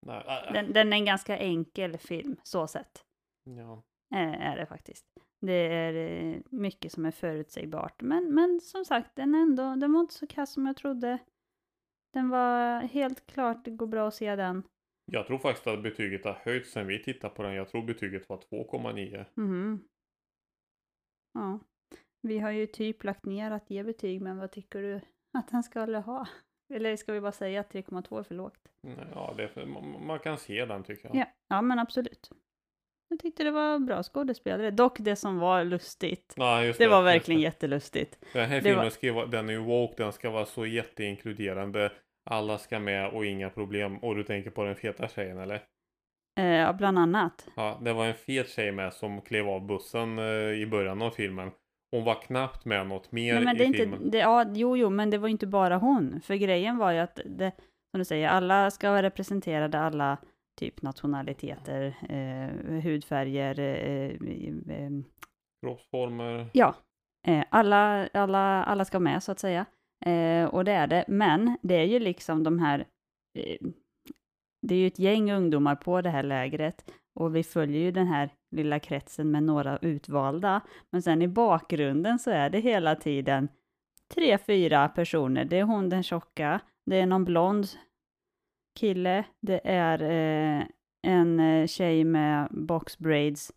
nej, 0.05 0.49
den, 0.53 0.73
den 0.73 0.93
är 0.93 0.97
en 0.97 1.05
ganska 1.05 1.37
enkel 1.37 1.97
film, 1.97 2.37
så 2.43 2.67
sett. 2.67 3.05
ja. 3.43 3.83
Eh, 4.15 4.51
är 4.51 4.57
det 4.57 4.65
faktiskt. 4.65 5.05
Det 5.41 5.53
är 5.53 5.93
eh, 5.93 6.41
mycket 6.49 6.91
som 6.91 7.05
är 7.05 7.11
förutsägbart. 7.11 8.01
Men, 8.01 8.33
men 8.35 8.59
som 8.61 8.85
sagt, 8.85 9.15
den, 9.15 9.35
ändå, 9.35 9.75
den 9.75 9.93
var 9.93 9.99
inte 9.99 10.13
så 10.13 10.27
kass 10.27 10.53
som 10.53 10.65
jag 10.65 10.77
trodde. 10.77 11.17
Den 12.13 12.29
var 12.29 12.81
helt 12.81 13.25
klart, 13.25 13.65
det 13.65 13.71
går 13.71 13.87
bra 13.87 14.07
att 14.07 14.13
se 14.15 14.35
den. 14.35 14.63
Jag 15.11 15.27
tror 15.27 15.37
faktiskt 15.37 15.67
att 15.67 15.83
betyget 15.83 16.25
har 16.25 16.33
höjts 16.33 16.71
sen 16.71 16.87
vi 16.87 17.03
tittade 17.03 17.35
på 17.35 17.43
den. 17.43 17.53
Jag 17.53 17.69
tror 17.69 17.83
betyget 17.83 18.29
var 18.29 18.37
2,9. 18.37 19.25
Mhm. 19.35 19.87
Ja. 21.33 21.59
Vi 22.21 22.39
har 22.39 22.51
ju 22.51 22.67
typ 22.67 23.03
lagt 23.03 23.25
ner 23.25 23.51
att 23.51 23.69
ge 23.69 23.83
betyg, 23.83 24.21
men 24.21 24.37
vad 24.37 24.51
tycker 24.51 24.81
du 24.81 25.01
att 25.37 25.47
den 25.47 25.63
skulle 25.63 25.97
ha? 25.97 26.27
Eller 26.73 26.95
ska 26.95 27.13
vi 27.13 27.21
bara 27.21 27.31
säga 27.31 27.59
att 27.59 27.73
3,2 27.73 28.19
är 28.19 28.23
för 28.23 28.35
lågt? 28.35 28.59
Ja, 29.13 29.33
det 29.37 29.47
för, 29.47 29.65
man, 30.05 30.19
kan 30.19 30.37
se 30.37 30.65
den 30.65 30.83
tycker 30.83 31.07
jag. 31.07 31.15
Ja, 31.15 31.25
ja 31.49 31.61
men 31.61 31.79
absolut. 31.79 32.29
Jag 33.09 33.19
tyckte 33.19 33.43
det 33.43 33.51
var 33.51 33.79
bra 33.79 34.03
skådespelare. 34.03 34.71
Dock 34.71 34.99
det 34.99 35.15
som 35.15 35.39
var 35.39 35.63
lustigt. 35.63 36.33
Nej, 36.37 36.67
just 36.67 36.79
Det 36.79 36.87
var 36.87 37.03
verkligen 37.03 37.41
jättelustigt. 37.41 38.19
Den 38.33 38.49
här 38.49 38.55
Det 38.55 38.61
filmen 38.61 38.83
var- 38.83 38.89
ska 38.89 39.13
vara, 39.13 39.25
den 39.25 39.49
är 39.49 39.53
ju 39.53 39.59
woke, 39.59 40.03
den 40.03 40.11
ska 40.13 40.29
vara 40.29 40.45
så 40.45 40.65
jätteinkluderande. 40.65 41.91
Alla 42.29 42.57
ska 42.57 42.79
med 42.79 43.09
och 43.09 43.25
inga 43.25 43.49
problem. 43.49 43.97
Och 43.97 44.15
du 44.15 44.23
tänker 44.23 44.49
på 44.49 44.63
den 44.63 44.75
feta 44.75 45.07
tjejen 45.07 45.37
eller? 45.37 45.63
Eh, 46.39 46.45
Ja, 46.45 46.73
bland 46.73 46.99
annat. 46.99 47.47
Ja, 47.55 47.79
det 47.81 47.93
var 47.93 48.05
en 48.05 48.13
fet 48.13 48.49
tjej 48.49 48.71
med 48.71 48.93
som 48.93 49.21
klev 49.21 49.49
av 49.49 49.65
bussen 49.65 50.19
eh, 50.19 50.25
i 50.51 50.65
början 50.71 51.01
av 51.01 51.11
filmen. 51.11 51.51
Hon 51.93 52.03
var 52.03 52.21
knappt 52.21 52.65
med 52.65 52.87
något 52.87 53.11
mer 53.11 53.33
Nej, 53.35 53.43
men 53.43 53.55
i 53.55 53.57
det 53.57 53.63
är 53.63 53.67
inte, 53.67 53.77
filmen. 53.79 54.11
det, 54.11 54.17
ja, 54.17 54.45
jo, 54.53 54.77
jo, 54.77 54.89
men 54.89 55.09
det 55.09 55.17
var 55.17 55.27
inte 55.29 55.47
bara 55.47 55.77
hon. 55.77 56.21
För 56.21 56.35
grejen 56.35 56.77
var 56.77 56.91
ju 56.91 56.99
att, 56.99 57.19
det, 57.25 57.51
som 57.91 57.99
du 57.99 58.05
säger, 58.05 58.27
alla 58.29 58.71
ska 58.71 58.89
vara 58.91 59.03
representerade, 59.03 59.79
alla 59.79 60.17
typ 60.59 60.81
nationaliteter, 60.81 61.95
eh, 62.09 62.81
hudfärger, 62.83 63.59
eh, 63.59 64.09
eh, 64.77 64.91
Kroppsformer. 65.61 66.47
ja, 66.53 66.75
eh, 67.27 67.43
alla, 67.49 68.07
alla, 68.13 68.63
alla 68.63 68.85
ska 68.85 68.99
med 68.99 69.23
så 69.23 69.31
att 69.31 69.39
säga. 69.39 69.65
Eh, 70.05 70.45
och 70.45 70.65
det 70.65 70.71
är 70.71 70.87
det, 70.87 71.05
men 71.07 71.57
det 71.61 71.75
är 71.75 71.85
ju 71.85 71.99
liksom 71.99 72.43
de 72.43 72.59
här, 72.59 72.79
eh, 73.39 73.57
det 74.67 74.75
är 74.75 74.79
ju 74.79 74.87
ett 74.87 74.99
gäng 74.99 75.31
ungdomar 75.31 75.75
på 75.75 76.01
det 76.01 76.09
här 76.09 76.23
lägret 76.23 76.91
och 77.19 77.35
vi 77.35 77.43
följer 77.43 77.81
ju 77.81 77.91
den 77.91 78.07
här 78.07 78.29
lilla 78.53 78.79
kretsen 78.79 79.31
med 79.31 79.43
några 79.43 79.77
utvalda. 79.77 80.61
Men 80.89 81.01
sen 81.01 81.21
i 81.21 81.27
bakgrunden 81.27 82.19
så 82.19 82.31
är 82.31 82.49
det 82.49 82.59
hela 82.59 82.95
tiden 82.95 83.47
tre, 84.13 84.37
fyra 84.37 84.89
personer. 84.89 85.45
Det 85.45 85.59
är 85.59 85.63
hon 85.63 85.89
den 85.89 86.03
tjocka, 86.03 86.59
det 86.85 86.99
är 86.99 87.05
någon 87.05 87.25
blond 87.25 87.67
kille, 88.79 89.23
det 89.41 89.61
är 89.63 90.01
eh, 90.01 90.65
en 91.07 91.39
eh, 91.39 91.67
tjej 91.67 92.03
med 92.03 92.47
box 92.51 92.97
braids 92.97 93.51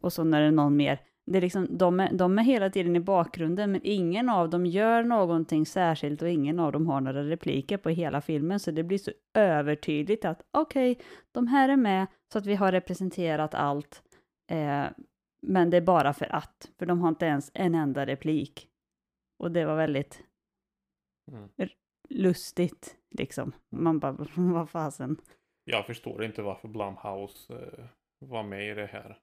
och 0.00 0.12
så 0.12 0.22
är 0.22 0.40
det 0.40 0.50
någon 0.50 0.76
mer. 0.76 1.00
Det 1.30 1.38
är 1.38 1.42
liksom, 1.42 1.66
de, 1.70 2.00
är, 2.00 2.12
de 2.12 2.38
är 2.38 2.42
hela 2.42 2.70
tiden 2.70 2.96
i 2.96 3.00
bakgrunden, 3.00 3.72
men 3.72 3.80
ingen 3.84 4.28
av 4.28 4.50
dem 4.50 4.66
gör 4.66 5.02
någonting 5.02 5.66
särskilt 5.66 6.22
och 6.22 6.28
ingen 6.28 6.58
av 6.58 6.72
dem 6.72 6.86
har 6.86 7.00
några 7.00 7.24
repliker 7.24 7.76
på 7.76 7.88
hela 7.88 8.20
filmen, 8.20 8.60
så 8.60 8.70
det 8.70 8.82
blir 8.82 8.98
så 8.98 9.10
övertydligt 9.34 10.24
att 10.24 10.42
okej, 10.50 10.98
de 11.32 11.46
här 11.46 11.68
är 11.68 11.76
med 11.76 12.06
så 12.32 12.38
att 12.38 12.46
vi 12.46 12.54
har 12.54 12.72
representerat 12.72 13.54
allt, 13.54 14.02
eh, 14.50 14.86
men 15.42 15.70
det 15.70 15.76
är 15.76 15.80
bara 15.80 16.12
för 16.12 16.34
att, 16.34 16.70
för 16.78 16.86
de 16.86 17.00
har 17.00 17.08
inte 17.08 17.26
ens 17.26 17.50
en 17.54 17.74
enda 17.74 18.06
replik. 18.06 18.68
Och 19.38 19.52
det 19.52 19.64
var 19.64 19.76
väldigt 19.76 20.22
Mm. 21.32 21.48
lustigt, 22.08 22.96
liksom. 23.10 23.52
Man 23.70 23.98
bara, 23.98 24.12
vad 24.36 24.70
fasen. 24.70 25.16
Jag 25.64 25.86
förstår 25.86 26.24
inte 26.24 26.42
varför 26.42 26.68
Blumhouse 26.68 27.54
eh, 27.54 27.84
var 28.18 28.42
med 28.42 28.70
i 28.70 28.74
det 28.74 28.86
här. 28.86 29.18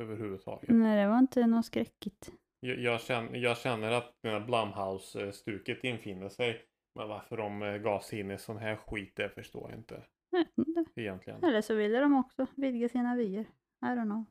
överhuvudtaget. 0.00 0.68
Nej, 0.70 1.02
det 1.02 1.08
var 1.08 1.18
inte 1.18 1.46
något 1.46 1.66
skräckigt. 1.66 2.32
Jag, 2.60 2.78
jag, 2.78 3.00
känner, 3.00 3.36
jag 3.38 3.58
känner 3.58 3.90
att 3.90 4.12
den 4.22 4.32
här 4.32 4.40
Blumhouse-stuket 4.46 5.84
infinner 5.84 6.28
sig. 6.28 6.64
Men 6.94 7.08
varför 7.08 7.36
de 7.36 7.62
eh, 7.62 7.76
gav 7.76 8.00
sig 8.00 8.20
in 8.20 8.30
i 8.30 8.38
sån 8.38 8.56
här 8.58 8.76
skit, 8.76 9.12
det 9.16 9.28
förstår 9.30 9.70
jag 9.70 9.78
inte 9.78 10.02
vet 10.30 10.58
inte. 10.58 10.84
egentligen. 11.00 11.44
Eller 11.44 11.60
så 11.62 11.74
ville 11.74 12.00
de 12.00 12.16
också 12.16 12.46
vidga 12.56 12.88
sina 12.88 13.16
vyer. 13.16 13.40
I 13.82 13.84
don't 13.84 14.04
know. 14.04 14.24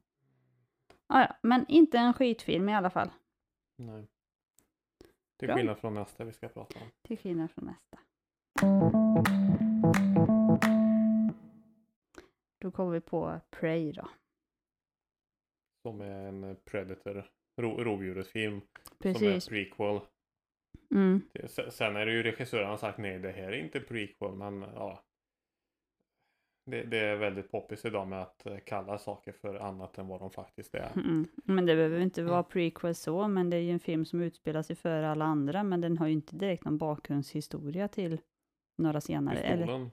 Ah, 1.07 1.21
ja, 1.21 1.35
men 1.41 1.65
inte 1.67 1.97
en 1.97 2.13
skitfilm 2.13 2.69
i 2.69 2.75
alla 2.75 2.89
fall. 2.89 3.09
Nej. 3.77 4.07
Till 5.39 5.47
Bra. 5.47 5.55
skillnad 5.55 5.79
från 5.79 5.93
nästa 5.93 6.23
vi 6.23 6.33
ska 6.33 6.47
prata 6.47 6.79
om. 6.79 6.85
Till 7.01 7.17
skillnad 7.17 7.51
från 7.51 7.65
nästa. 7.65 7.99
Då 12.61 12.71
kommer 12.71 12.91
vi 12.91 13.01
på 13.01 13.39
Prey 13.49 13.91
då. 13.91 14.09
Som 15.81 16.01
är 16.01 16.27
en 16.27 16.57
Predator, 16.65 17.29
ro, 17.61 17.83
rovdjuret-film. 17.83 18.61
Precis. 18.99 19.43
Som 19.43 19.55
är 19.55 19.63
prequel. 19.63 19.99
Mm. 20.91 21.21
Sen 21.69 21.95
är 21.95 22.05
det 22.05 22.11
ju 22.11 22.23
regissören 22.23 22.69
har 22.69 22.77
sagt 22.77 22.97
nej, 22.97 23.19
det 23.19 23.31
här 23.31 23.51
är 23.51 23.63
inte 23.63 23.79
prequel, 23.79 24.35
men 24.35 24.61
ja. 24.61 25.03
Det, 26.69 26.83
det 26.83 26.97
är 26.97 27.15
väldigt 27.15 27.51
poppis 27.51 27.85
idag 27.85 28.07
med 28.07 28.21
att 28.21 28.45
eh, 28.45 28.57
kalla 28.65 28.97
saker 28.97 29.31
för 29.31 29.55
annat 29.55 29.97
än 29.97 30.07
vad 30.07 30.19
de 30.19 30.31
faktiskt 30.31 30.75
är. 30.75 30.91
Mm. 30.95 31.27
Men 31.35 31.65
det 31.65 31.75
behöver 31.75 31.99
inte 31.99 32.23
vara 32.23 32.39
Mm. 32.39 32.49
prequel 32.49 32.95
så, 32.95 33.27
men 33.27 33.49
det 33.49 33.57
är 33.57 33.61
ju 33.61 33.71
en 33.71 33.79
film 33.79 34.05
som 34.05 34.21
utspelar 34.21 34.61
sig 34.61 34.75
före 34.75 35.09
alla 35.09 35.25
andra, 35.25 35.63
men 35.63 35.81
den 35.81 35.97
har 35.97 36.07
ju 36.07 36.13
inte 36.13 36.35
direkt 36.35 36.65
någon 36.65 36.77
bakgrundshistoria 36.77 37.87
till 37.87 38.21
några 38.77 39.01
senare. 39.01 39.37
Eller, 39.39 39.65
Pistolen, 39.65 39.91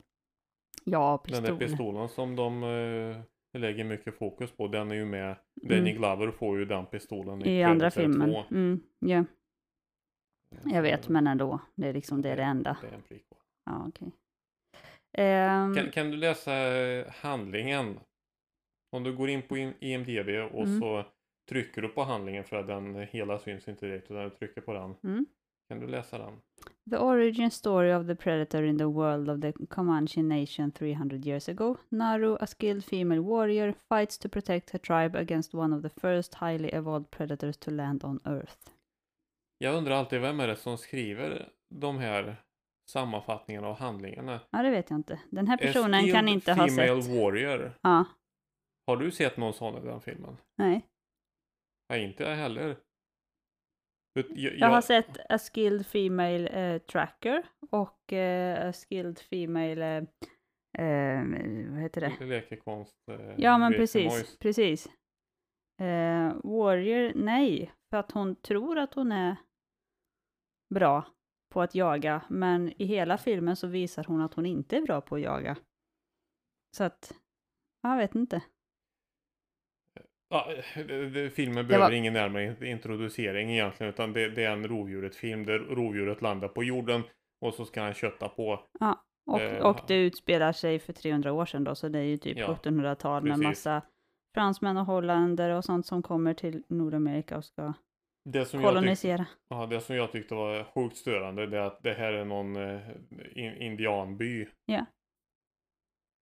ja, 0.85 1.23
den 1.25 1.43
pistol. 1.43 1.59
där 1.59 1.66
pistolen 1.66 2.09
som 2.09 2.37
de 2.37 2.62
eh, 2.62 3.61
lägger 3.61 3.85
mycket 3.85 4.19
fokus 4.19 4.50
på, 4.52 4.69
den 4.69 4.90
är 4.90 4.95
ju 4.95 5.04
med. 5.04 5.37
Danny 5.54 5.81
Mm. 5.81 5.95
Glover 5.97 6.31
får 6.31 6.59
ju 6.59 6.64
den 6.64 6.87
pistolen 6.87 7.47
I 7.47 7.62
andra 7.62 7.90
Predator 7.90 8.00
filmen. 8.00 8.31
2. 8.31 8.45
Mm. 8.50 8.81
Ja, 8.99 9.25
jag 10.64 10.83
vet, 10.83 11.09
men 11.09 11.26
ändå. 11.26 11.59
Det 11.75 11.88
är 11.88 11.93
liksom 11.93 12.23
det, 12.23 12.31
är 12.31 12.37
det 12.37 12.43
enda. 12.43 12.76
Det 12.81 12.87
är 12.87 12.93
en 12.93 13.02
prequel. 13.02 13.38
Ja, 13.64 13.85
okej. 13.88 14.12
Ehm, 15.14 15.75
Kan, 15.75 15.90
kan 15.90 16.11
du 16.11 16.16
läsa 16.16 16.50
handlingen? 17.11 18.00
Om 18.92 19.02
du 19.02 19.16
går 19.16 19.28
in 19.28 19.42
på 19.42 19.56
IM- 19.56 19.75
IMDB 19.80 20.28
och 20.54 20.66
Mm. 20.66 20.80
så 20.80 21.04
trycker 21.49 21.83
du 21.83 21.88
på 21.88 22.02
handlingen 22.02 22.44
för 22.44 22.56
att 22.56 22.66
den 22.66 22.94
hela 23.11 23.38
syns 23.38 23.68
inte 23.68 23.87
direkt 23.87 24.11
utan 24.11 24.25
du 24.25 24.30
trycker 24.30 24.61
på 24.61 24.73
den. 24.73 24.94
Mm. 25.12 25.26
Kan 25.68 25.80
du 25.80 25.87
läsa 25.87 26.18
den? 26.18 26.40
The 26.90 26.97
origin 26.97 27.50
story 27.50 27.92
of 27.94 28.06
the 28.06 28.14
predator 28.16 28.64
in 28.64 28.78
the 28.78 28.85
world 28.85 29.30
of 29.30 29.40
the 29.40 29.52
Comanche 29.66 30.23
nation 30.23 30.73
300 30.73 31.26
years 31.26 31.49
ago. 31.49 31.76
Naru, 31.88 32.37
a 32.40 32.47
skilled 32.47 32.85
female 32.85 33.21
warrior, 33.21 33.75
fights 33.88 34.18
to 34.18 34.28
protect 34.28 34.71
her 34.71 34.78
tribe 34.78 35.18
against 35.18 35.54
one 35.54 35.76
of 35.76 35.83
the 35.83 36.00
first 36.00 36.35
highly 36.35 36.68
evolved 36.73 37.11
predators 37.11 37.56
to 37.56 37.71
land 37.71 38.04
on 38.04 38.21
Earth. 38.25 38.71
Jag 39.59 39.75
undrar 39.75 39.94
alltid 39.94 40.21
vem 40.21 40.40
är 40.40 40.47
det 40.49 40.56
som 40.56 40.78
skriver 40.78 41.49
de 41.71 41.99
här 41.99 42.37
sammanfattningarna 42.91 43.69
av 43.69 43.76
handlingarna? 43.79 44.41
Ja, 44.50 44.62
det 44.62 44.71
vet 44.71 44.91
jag 44.91 44.99
inte. 44.99 45.21
Den 45.31 45.47
här 45.47 45.57
personen 45.57 46.12
kan 46.12 46.29
inte 46.29 46.53
ha 46.53 46.69
female 46.69 47.03
sett. 47.03 47.12
warrior. 47.23 47.79
Ja, 47.83 48.05
Har 48.87 48.97
du 48.97 49.11
sett 49.11 49.37
någon 49.37 49.53
sån 49.55 49.83
i 49.83 49.87
den 49.87 50.00
filmen? 50.00 50.37
nej. 50.59 50.87
Nej, 51.88 52.05
inte 52.05 52.23
jag 52.23 52.37
heller. 52.37 52.76
Ut- 54.19 54.31
Jag, 54.31 54.59
Jag 54.59 54.69
har 54.69 54.81
sett 54.81 55.19
A 55.29 55.38
skilled 55.38 55.87
female 55.87 56.49
eh, 56.49 56.79
tracker 56.79 57.47
och 57.71 58.12
eh, 58.12 58.69
A 58.69 58.73
skilled 58.73 59.19
female, 59.19 59.97
eh, 60.79 61.23
vad 61.71 61.81
heter 61.83 62.00
det? 62.00 62.25
Lekekonst. 62.26 62.97
Ja, 63.37 63.59
men 63.59 63.73
precis. 63.73 64.12
Moyes. 64.12 64.38
Precis. 64.38 64.88
Warrior, 66.45 67.12
nej. 67.14 67.73
För 67.91 67.97
att 67.97 68.11
hon 68.12 68.37
tror 68.37 68.79
att 68.79 68.95
hon 68.95 69.12
är 69.12 69.37
bra 70.75 71.05
på 71.54 71.62
att 71.62 71.75
jaga. 71.75 72.20
Men 72.28 72.73
i 72.82 72.84
hela 72.84 73.18
filmen 73.18 73.56
så 73.56 73.66
visar 73.66 74.04
hon 74.04 74.20
att 74.23 74.34
hon 74.34 74.46
inte 74.46 74.76
är 74.76 74.82
bra 74.82 75.00
på 75.00 75.14
att 75.14 75.20
jaga. 75.20 75.56
Så 76.76 76.84
att, 76.84 77.14
jag 77.82 77.96
vet 77.96 78.14
inte. 78.14 78.42
Ja, 80.28 80.49
filmen 81.34 81.66
behöver 81.66 81.87
var- 81.87 81.92
ingen 81.92 82.12
närmare 82.12 82.70
introducering 82.70 83.50
egentligen 83.50 83.92
utan 83.92 84.12
det, 84.12 84.28
det 84.30 84.44
är 84.44 84.52
en 84.52 84.68
rovdjuret-film 84.68 85.46
där 85.46 85.58
rovdjuret 85.58 86.23
landar 86.23 86.49
på 86.49 86.64
jorden 86.64 87.02
och 87.40 87.54
så 87.54 87.64
ska 87.64 87.82
han 87.82 87.94
kötta 87.94 88.28
på. 88.28 88.66
Och, 89.26 89.40
Eh, 89.40 89.62
och 89.66 89.80
det 89.88 89.94
utspelar 89.94 90.52
sig 90.52 90.78
för 90.78 90.92
300 90.92 91.32
år 91.32 91.46
sedan 91.46 91.64
då, 91.64 91.75
så 91.75 91.88
det 91.88 91.99
är 91.99 92.02
ju 92.02 92.16
typ 92.16 92.38
Ja, 92.38 92.46
1700-tal 92.62 93.23
med 93.23 93.38
massa 93.38 93.82
fransmän 94.34 94.76
och 94.76 94.87
holländer 94.87 95.50
och 95.50 95.64
sånt 95.64 95.87
som 95.87 96.02
kommer 96.02 96.34
till 96.34 96.62
Nordamerika 96.68 97.37
och 97.37 97.44
ska 97.44 97.73
Det 98.25 98.45
som, 98.45 98.61
jag 98.61 98.71
tyckte, 98.71 98.81
kolonisera. 98.81 99.26
ja, 99.49 99.66
det 99.66 99.81
som 99.81 99.97
jag 99.97 100.12
tyckte 100.12 100.35
var 100.35 100.64
sjukt 100.64 100.97
störande 100.97 101.47
det 101.47 101.59
är 101.59 101.62
att 101.62 101.83
det 101.83 101.95
här 101.95 102.12
är 102.12 102.25
någon 102.25 102.57
eh, 102.57 102.90
in, 103.33 103.57
indianby. 103.57 104.49
Ja. 104.66 104.87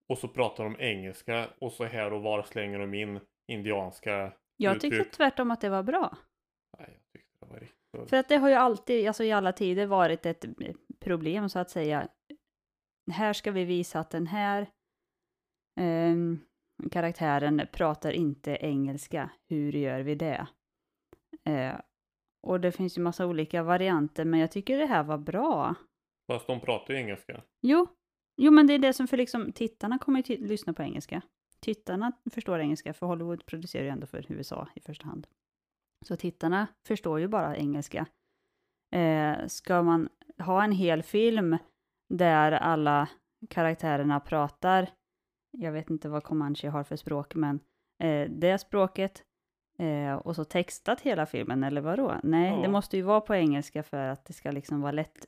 Och 0.09 0.17
så 0.17 0.27
pratar 0.27 0.63
de 0.63 0.75
engelska 0.79 1.49
och 1.59 1.71
så 1.71 1.83
här 1.83 2.13
och 2.13 2.21
var 2.21 2.43
slänger 2.43 2.79
de 2.79 2.93
in 2.93 3.19
indianska 3.51 4.33
Jag 4.57 4.81
tyckte 4.81 4.97
uttryck. 4.97 5.11
tvärtom 5.13 5.51
att 5.51 5.61
det 5.61 5.69
var 5.69 5.83
bra. 5.83 6.17
Nej, 6.79 6.89
jag 6.93 7.11
tyckte 7.13 7.37
det 7.39 7.45
var 7.45 7.59
riktigt 7.59 8.09
För 8.09 8.17
att 8.17 8.29
det 8.29 8.37
har 8.37 8.49
ju 8.49 8.55
alltid, 8.55 9.07
alltså 9.07 9.23
i 9.23 9.31
alla 9.31 9.51
tider 9.51 9.85
varit 9.85 10.25
ett 10.25 10.45
eh, 10.45 10.51
problem 10.99 11.49
så 11.49 11.59
att 11.59 11.69
säga. 11.69 12.07
Här 13.11 13.33
ska 13.33 13.51
vi 13.51 13.63
visa 13.65 13.99
att 13.99 14.09
den 14.09 14.27
här 14.27 14.69
ehm, 15.79 16.39
karaktären 16.91 17.67
pratar 17.73 18.11
inte 18.11 18.51
engelska. 18.51 19.29
Hur 19.49 19.71
gör 19.73 19.99
vi 19.99 20.15
det? 20.15 20.47
Eh, 21.49 21.75
och 22.43 22.59
det 22.59 22.71
finns 22.71 22.97
ju 22.97 23.01
massa 23.01 23.25
olika 23.25 23.63
varianter, 23.63 24.25
men 24.25 24.39
jag 24.39 24.51
tycker 24.51 24.77
det 24.77 24.85
här 24.85 25.03
var 25.03 25.17
bra. 25.17 25.75
Fast 26.27 26.47
de 26.47 26.59
pratar 26.59 26.93
ju 26.93 26.99
engelska. 26.99 27.43
Jo, 27.61 27.87
jo 28.37 28.51
men 28.51 28.67
det 28.67 28.73
är 28.73 28.79
det 28.79 28.93
som 28.93 29.07
för 29.07 29.17
liksom 29.17 29.51
tittarna 29.51 29.99
kommer 29.99 30.31
ju 30.31 30.47
lyssna 30.47 30.73
på 30.73 30.83
engelska. 30.83 31.21
Tittarna 31.59 32.11
förstår 32.31 32.59
engelska, 32.59 32.93
för 32.93 33.05
Hollywood 33.05 33.45
producerar 33.45 33.83
ju 33.83 33.89
ändå 33.89 34.07
för 34.07 34.31
USA 34.31 34.67
i 34.75 34.79
första 34.79 35.05
hand. 35.05 35.27
Så 36.05 36.15
tittarna 36.15 36.67
förstår 36.87 37.19
ju 37.19 37.27
bara 37.27 37.57
engelska. 37.57 38.05
Eh, 38.93 39.47
ska 39.47 39.83
man 39.83 40.09
ha 40.37 40.63
en 40.63 40.71
hel 40.71 41.03
film 41.03 41.57
där 42.09 42.51
alla 42.51 43.09
karaktärerna 43.49 44.19
pratar, 44.19 44.89
jag 45.51 45.71
vet 45.71 45.89
inte 45.89 46.09
vad 46.09 46.23
Comanche 46.23 46.69
har 46.69 46.83
för 46.83 46.95
språk, 46.95 47.35
men 47.35 47.59
eh, 48.03 48.29
det 48.29 48.57
språket 48.57 49.23
eh, 49.79 50.13
och 50.15 50.35
så 50.35 50.43
textat 50.45 51.01
hela 51.01 51.25
filmen, 51.25 51.63
eller 51.63 51.81
vadå? 51.81 52.15
Nej, 52.23 52.49
Ja. 52.51 52.55
det 52.61 52.67
måste 52.67 52.97
ju 52.97 53.03
vara 53.03 53.21
på 53.21 53.35
engelska 53.35 53.83
för 53.83 54.07
att 54.07 54.25
det 54.25 54.33
ska 54.33 54.51
liksom 54.51 54.81
vara 54.81 54.91
lätt 54.91 55.25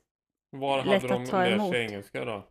Var 0.50 0.76
Lätt 0.84 0.86
hade 1.02 1.14
de 1.14 1.22
att 1.22 1.30
ta 1.30 1.38
lärt 1.38 1.52
emot. 1.52 1.70
sig 1.72 1.84
engelska 1.86 2.24
då? 2.24 2.46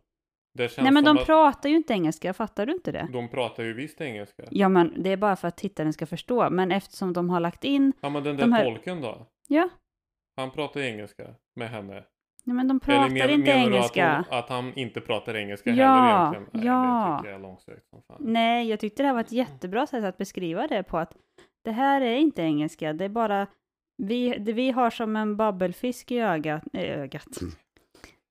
Det 0.54 0.68
känns 0.68 0.84
Nej 0.84 0.92
men 0.92 1.04
de 1.04 1.16
pratar 1.24 1.68
ju 1.68 1.76
inte 1.76 1.92
engelska, 1.92 2.32
fattar 2.32 2.66
du 2.66 2.72
inte 2.72 2.92
det? 2.92 3.08
de 3.12 3.28
pratar 3.28 3.62
ju 3.64 3.72
visst 3.72 4.00
engelska. 4.00 4.42
Ja 4.50 4.68
men 4.68 5.02
det 5.02 5.10
är 5.12 5.16
bara 5.16 5.36
för 5.36 5.48
att 5.48 5.56
tittaren 5.56 5.92
ska 5.92 6.06
förstå, 6.06 6.50
men 6.50 6.72
eftersom 6.72 7.12
de 7.12 7.30
har 7.30 7.40
lagt 7.40 7.64
in, 7.64 7.92
Ja 8.00 8.08
men 8.08 8.22
den 8.24 8.36
De 8.36 8.50
där 8.50 8.56
här- 8.56 8.64
tolken 8.64 9.00
då? 9.00 9.26
ja, 9.48 9.68
Han 10.36 10.50
pratar 10.50 10.80
engelska 10.80 11.24
med 11.56 11.70
henne. 11.70 12.04
nej, 12.44 12.56
men 12.56 12.68
de 12.68 12.80
pratar 12.80 13.08
men- 13.08 13.30
inte 13.30 13.54
menar 13.54 13.66
du 13.70 13.76
engelska. 13.76 14.08
Att, 14.10 14.26
hon, 14.28 14.38
att 14.38 14.48
han 14.48 14.72
inte 14.74 15.00
pratar 15.00 15.36
engelska 15.36 15.70
Ja, 15.70 15.86
heller 15.86 16.34
egentligen? 16.34 16.48
Nej, 16.52 16.66
ja. 16.66 17.08
det 17.10 17.16
tycker 17.18 17.30
jag 17.30 17.38
är 17.40 17.42
långsökt 17.42 17.88
som 17.88 18.02
fan. 18.02 18.16
Nej, 18.20 18.68
jag 18.68 18.80
tyckte 18.80 19.02
det 19.02 19.06
här 19.06 19.14
var 19.14 19.20
ett 19.20 19.32
jättebra 19.32 19.86
sätt 19.86 20.04
att 20.04 20.16
beskriva 20.18 20.66
det 20.66 20.82
på 20.82 20.98
att 20.98 21.12
det 21.66 21.72
här 21.72 22.00
är 22.00 22.16
inte 22.16 22.42
engelska, 22.42 22.92
det 22.92 23.04
är 23.04 23.08
bara, 23.08 23.46
vi, 23.96 24.38
det 24.38 24.52
vi 24.52 24.70
har 24.70 24.90
som 24.90 25.16
en 25.16 25.36
babbelfisk 25.36 26.10
i 26.10 26.18
ögat, 26.18 26.62
äh, 26.72 27.00
ögat. 27.00 27.26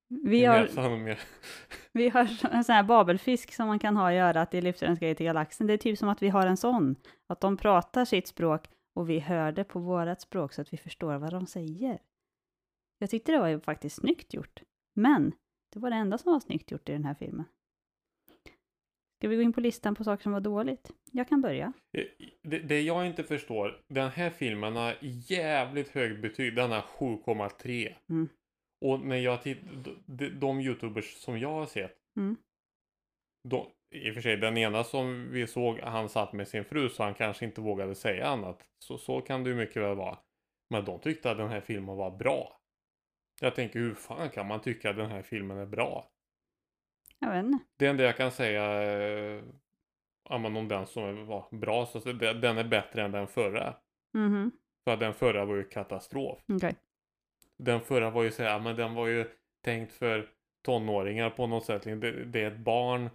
Vi 0.08 0.42
I 0.42 0.46
har, 0.46 0.62
näsan 0.62 1.04
med. 1.04 1.18
vi 1.92 2.10
har 2.10 2.22
en 2.52 2.64
sån 2.64 2.76
här 2.76 2.84
babelfisk 2.84 3.54
som 3.54 3.68
man 3.68 3.80
kan 3.80 3.98
ha 3.98 4.12
i 4.12 4.20
örat 4.20 4.54
i 4.54 4.62
guide 4.62 5.18
till 5.18 5.26
galaxen. 5.26 5.68
Det 5.68 5.74
är 5.74 5.78
typ 5.78 5.98
som 5.98 6.10
att 6.10 6.22
vi 6.22 6.30
har 6.30 6.48
en 6.48 6.58
sån. 6.58 6.96
Att 7.28 7.40
de 7.40 7.58
pratar 7.58 8.06
sitt 8.06 8.28
språk 8.28 8.70
och 8.94 9.10
vi 9.10 9.20
hör 9.20 9.52
det 9.52 9.64
på 9.64 9.80
vårat 9.80 10.22
språk 10.22 10.54
så 10.54 10.62
att 10.62 10.74
vi 10.74 10.78
förstår 10.78 11.18
vad 11.18 11.32
de 11.32 11.48
säger. 11.48 12.00
Jag 13.00 13.10
tyckte 13.10 13.32
det 13.32 13.40
var 13.40 13.48
ju 13.48 13.60
faktiskt 13.60 13.96
snyggt 13.96 14.34
gjort. 14.34 14.62
Men 14.94 15.32
det 15.74 15.80
var 15.80 15.90
det 15.90 15.96
enda 15.96 16.18
som 16.18 16.32
var 16.32 16.40
snyggt 16.40 16.72
gjort 16.72 16.90
i 16.90 16.92
den 16.92 17.06
här 17.06 17.16
filmen. 17.16 17.46
Ska 19.26 19.30
vi 19.30 19.36
gå 19.36 19.42
in 19.42 19.54
på 19.54 19.62
listan 19.62 19.96
på 19.96 20.04
saker 20.04 20.24
som 20.24 20.32
var 20.32 20.40
dåligt? 20.40 20.92
Jag 21.12 21.28
kan 21.28 21.42
börja. 21.42 21.74
Det, 22.44 22.60
det 22.60 22.82
jag 22.82 23.08
inte 23.08 23.24
förstår, 23.24 23.82
den 23.88 24.10
här 24.10 24.30
filmen 24.30 24.76
har 24.76 24.98
jävligt 25.02 25.90
högt 25.90 26.22
betyg. 26.22 26.56
Den 26.56 26.72
har 26.72 26.82
7,3. 26.82 27.96
Mm. 28.10 28.30
Och 28.86 29.00
när 29.00 29.16
jag 29.16 29.42
tittar, 29.42 29.70
de, 30.06 30.30
de 30.30 30.60
youtubers 30.60 31.14
som 31.14 31.40
jag 31.40 31.52
har 31.52 31.66
sett. 31.66 31.98
Mm. 32.18 32.36
De, 33.50 33.68
I 33.96 34.10
och 34.10 34.14
för 34.14 34.22
sig, 34.22 34.38
den 34.38 34.58
ena 34.58 34.84
som 34.84 35.32
vi 35.32 35.48
såg, 35.48 35.80
han 35.80 36.10
satt 36.10 36.34
med 36.34 36.48
sin 36.48 36.66
fru 36.66 36.90
så 36.90 37.04
han 37.04 37.14
kanske 37.14 37.46
inte 37.46 37.62
vågade 37.62 37.96
säga 37.96 38.28
annat. 38.28 38.68
Så, 38.80 38.98
så 38.98 39.22
kan 39.22 39.44
det 39.44 39.50
ju 39.50 39.56
mycket 39.56 39.82
väl 39.82 39.96
vara. 39.96 40.18
Men 40.70 40.86
de 40.86 41.00
tyckte 41.00 41.32
att 41.32 41.38
den 41.38 41.50
här 41.50 41.62
filmen 41.62 41.96
var 41.96 42.12
bra. 42.12 42.60
Jag 43.42 43.56
tänker, 43.56 43.80
hur 43.80 43.94
fan 43.94 44.30
kan 44.30 44.48
man 44.48 44.62
tycka 44.62 44.90
att 44.90 44.98
den 44.98 45.12
här 45.12 45.22
filmen 45.22 45.58
är 45.58 45.66
bra? 45.66 46.12
Jag 47.26 47.32
vet 47.32 47.46
inte. 47.46 47.66
Det 47.78 47.88
enda 47.88 48.04
jag 48.04 48.18
kan 48.18 48.32
säga 48.32 48.84
eh, 48.84 49.44
om 50.24 50.68
den 50.68 50.86
som 50.88 51.26
var 51.26 51.46
bra 51.52 51.86
så 51.86 52.00
den 52.00 52.58
är 52.58 52.64
bättre 52.64 53.02
än 53.04 53.12
den 53.12 53.28
förra. 53.28 53.74
Mhm. 54.14 54.52
För 54.84 54.94
att 54.94 55.00
den 55.00 55.14
förra 55.14 55.46
var 55.46 55.56
ju 55.56 55.64
katastrof. 55.64 56.40
Okej. 56.48 56.76
Den 57.58 57.82
förra 57.82 58.10
var 58.10 58.24
ju 58.24 58.32
så 58.32 58.44
här, 58.44 58.60
men 58.60 58.76
den 58.76 58.94
var 58.94 59.08
ju 59.08 59.26
tänkt 59.64 59.94
för 59.94 60.30
tonåringar 60.66 61.30
på 61.30 61.48
något 61.48 61.66
sätt. 61.66 61.84
Det, 61.84 62.26
det 62.26 62.42
är 62.44 62.52
ett 62.52 62.58
barn 62.60 63.10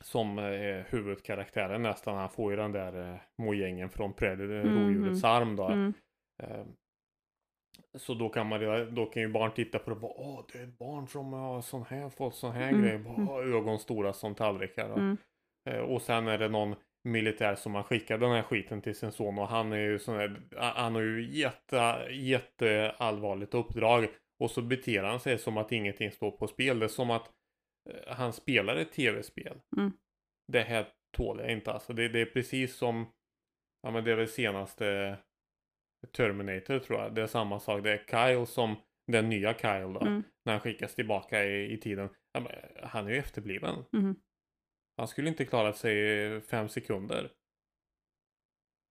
som 0.00 0.38
är 0.38 0.86
huvudkaraktären 0.90 1.82
nästan. 1.82 2.16
Han 2.16 2.28
får 2.30 2.50
ju 2.50 2.56
den 2.56 2.72
där 2.72 3.10
eh, 3.12 3.16
mojängen 3.38 3.88
från 3.90 4.12
Predator, 4.12 4.64
Mhm. 4.64 4.78
rovdjurets 4.78 5.24
arm 5.24 5.56
då. 5.56 5.68
Mm. 5.68 5.92
Så 7.94 8.14
då 8.14 8.28
kan 8.28 8.46
man 8.46 8.94
då 8.94 9.06
kan 9.06 9.22
ju 9.22 9.28
barn 9.28 9.52
titta 9.54 9.78
på 9.78 9.90
det 9.90 9.94
och 9.94 10.00
bara 10.00 10.12
åh 10.16 10.44
det 10.52 10.58
är 10.58 10.62
ett 10.64 10.78
barn 10.78 11.08
som 11.08 11.32
har 11.32 11.60
sån 11.60 11.82
här, 11.82 12.08
fått 12.08 12.34
sån 12.34 12.52
här 12.52 12.68
Mm, 12.68 12.82
grej. 12.82 12.98
Bara, 12.98 13.42
ögon 13.44 13.78
stora 13.78 14.12
som 14.12 14.34
tallrikar. 14.34 14.90
Och, 14.90 14.98
Mm. 14.98 15.16
eh, 15.70 15.78
och 15.78 16.02
sen 16.02 16.28
är 16.28 16.38
det 16.38 16.48
någon 16.48 16.74
militär 17.08 17.54
som 17.54 17.74
har 17.74 17.82
skickat 17.82 18.20
den 18.20 18.30
här 18.30 18.42
skiten 18.42 18.82
till 18.82 18.94
sin 18.94 19.12
son 19.12 19.38
och 19.38 19.48
han 19.48 19.72
är 19.72 19.76
ju 19.78 19.98
sån 19.98 20.14
här, 20.16 20.42
han 20.56 20.94
har 20.94 21.02
ju 21.02 21.38
jätte, 21.38 22.06
jätteallvarligt 22.10 23.54
uppdrag. 23.54 24.08
Och 24.42 24.50
så 24.50 24.62
beter 24.62 25.02
han 25.02 25.20
sig 25.20 25.38
som 25.38 25.56
att 25.56 25.72
ingenting 25.72 26.10
står 26.12 26.30
på 26.30 26.46
spel. 26.46 26.78
Det 26.78 26.86
är 26.86 26.88
som 26.88 27.10
att 27.10 27.30
eh, 27.90 28.14
han 28.14 28.32
spelar 28.32 28.76
ett 28.76 28.92
tv-spel. 28.92 29.60
Mm. 29.76 29.92
Det 30.52 30.60
här 30.60 30.86
tål 31.16 31.40
jag 31.40 31.52
inte 31.52 31.72
alltså. 31.72 31.92
Det, 31.92 32.08
det 32.08 32.20
är 32.20 32.26
precis 32.26 32.76
som, 32.76 33.06
ja 33.82 33.90
men 33.90 34.04
det 34.04 34.12
är 34.12 34.16
väl 34.16 34.28
senaste 34.28 35.16
Terminator 36.12 36.78
tror 36.78 37.00
jag. 37.00 37.14
Det 37.14 37.22
är 37.22 37.26
samma 37.26 37.60
sak. 37.60 37.82
Det 37.82 37.92
är 37.92 38.04
Kyle 38.08 38.46
som 38.46 38.76
den 39.06 39.28
nya 39.28 39.54
Kyle 39.54 39.92
då. 39.92 40.00
Mm. 40.00 40.22
När 40.44 40.52
han 40.52 40.60
skickas 40.60 40.94
tillbaka 40.94 41.44
i, 41.44 41.72
i 41.72 41.78
tiden. 41.78 42.08
Han 42.82 43.06
är 43.06 43.10
ju 43.10 43.18
efterbliven. 43.18 43.84
Mhm. 43.92 44.16
Han 44.96 45.08
skulle 45.08 45.28
inte 45.28 45.44
klarat 45.44 45.76
sig 45.76 46.40
fem 46.40 46.68
sekunder. 46.68 47.30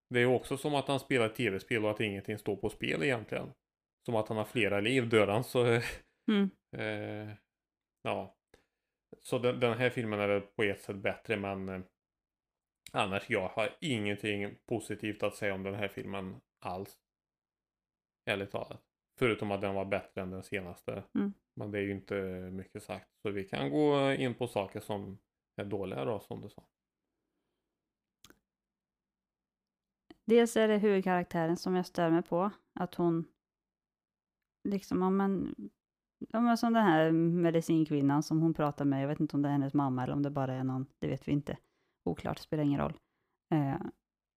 Det 0.10 0.20
är 0.20 0.25
också 0.25 0.58
som 0.58 0.75
att 0.75 0.88
han 0.88 1.00
spelar 1.00 1.29
tv-spel 1.29 1.86
och 1.86 1.91
att 1.91 2.00
ingenting 2.00 2.38
står 2.38 2.55
på 2.55 2.70
spel 2.70 3.03
egentligen. 3.03 3.51
Som 4.05 4.15
att 4.15 4.27
han 4.27 4.38
har 4.38 4.46
flera 4.46 4.79
liv. 4.79 5.10
Dör 5.10 5.27
han 5.27 5.43
så... 5.43 5.82
Mm. 6.32 6.50
eh, 6.77 7.36
ja. 8.01 8.38
Så 9.22 9.39
den, 9.39 9.60
den 9.60 9.77
här 9.77 9.89
filmen 9.89 10.20
är 10.20 10.27
väl 10.27 10.41
på 10.41 10.63
ett 10.63 10.82
sätt 10.82 10.96
bättre 10.96 11.38
men 11.38 11.70
eh, 11.70 11.82
annars 12.91 13.29
jag 13.29 13.48
har 13.48 13.77
ingenting 13.82 14.55
positivt 14.65 15.24
att 15.24 15.36
säga 15.36 15.53
om 15.53 15.63
den 15.63 15.75
här 15.75 15.88
filmen 15.88 16.41
alls. 16.60 17.02
Ärligt 18.25 18.51
talat. 18.51 18.82
Förutom 19.20 19.51
att 19.51 19.62
den 19.62 19.75
var 19.75 19.86
bättre 19.86 20.22
än 20.22 20.32
den 20.32 20.44
senaste. 20.44 21.03
Mm. 21.13 21.34
Men 21.56 21.72
det 21.72 21.77
är 21.77 21.82
ju 21.82 21.92
inte 21.92 22.15
mycket 22.51 22.84
sagt. 22.84 23.10
Så 23.22 23.32
vi 23.32 23.44
kan 23.44 23.70
gå 23.70 24.13
in 24.13 24.34
på 24.36 24.48
saker 24.48 24.80
som 24.80 25.18
är 25.56 25.65
dåliga 25.65 26.06
då 26.06 26.20
som 26.20 26.42
du 26.42 26.50
sa. 26.50 26.63
Dels 30.25 30.58
är 30.58 30.68
det 30.68 30.77
huvudkaraktären 30.77 31.58
som 31.58 31.75
jag 31.75 31.86
stör 31.86 32.10
mig 32.10 32.24
på. 32.24 32.51
Att 32.80 32.96
hon 32.96 33.25
liksom, 34.70 35.01
ja 35.01 35.10
men, 35.10 35.56
ja 36.30 36.42
men 36.42 36.58
som 36.58 36.74
den 36.74 36.84
här 36.84 37.12
medicinkvinnan 37.12 38.24
som 38.24 38.42
hon 38.42 38.53
pratar 38.53 38.86
med. 38.86 39.03
Jag 39.03 39.08
vet 39.08 39.20
inte 39.20 39.36
om 39.36 39.42
det 39.42 39.50
är 39.50 39.53
hennes 39.53 39.74
mamma 39.74 40.03
eller 40.03 40.13
om 40.13 40.24
det 40.24 40.30
bara 40.30 40.53
är 40.53 40.63
någon, 40.63 40.86
det 41.00 41.08
vet 41.08 41.27
vi 41.27 41.32
inte. 41.32 41.58
Oklart, 42.06 42.39
spelar 42.39 42.63
ingen 42.63 42.80
roll. 42.80 42.98
Eh, 43.53 43.82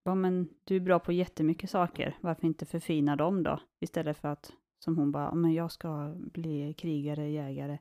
ja 0.07 0.15
men 0.15 0.49
du 0.65 0.77
är 0.77 0.81
bra 0.81 0.99
på 0.99 1.13
jättemycket 1.13 1.71
saker. 1.71 2.17
Varför 2.21 2.47
inte 2.47 2.67
förfina 2.67 3.17
dem 3.17 3.43
då? 3.43 3.61
Istället 3.81 4.17
för 4.19 4.29
att, 4.29 4.53
som 4.85 4.99
hon 4.99 5.13
bara, 5.13 5.35
men 5.35 5.55
jag 5.55 5.73
ska 5.73 6.15
bli 6.17 6.75
krigare, 6.75 7.29
jägare. 7.31 7.79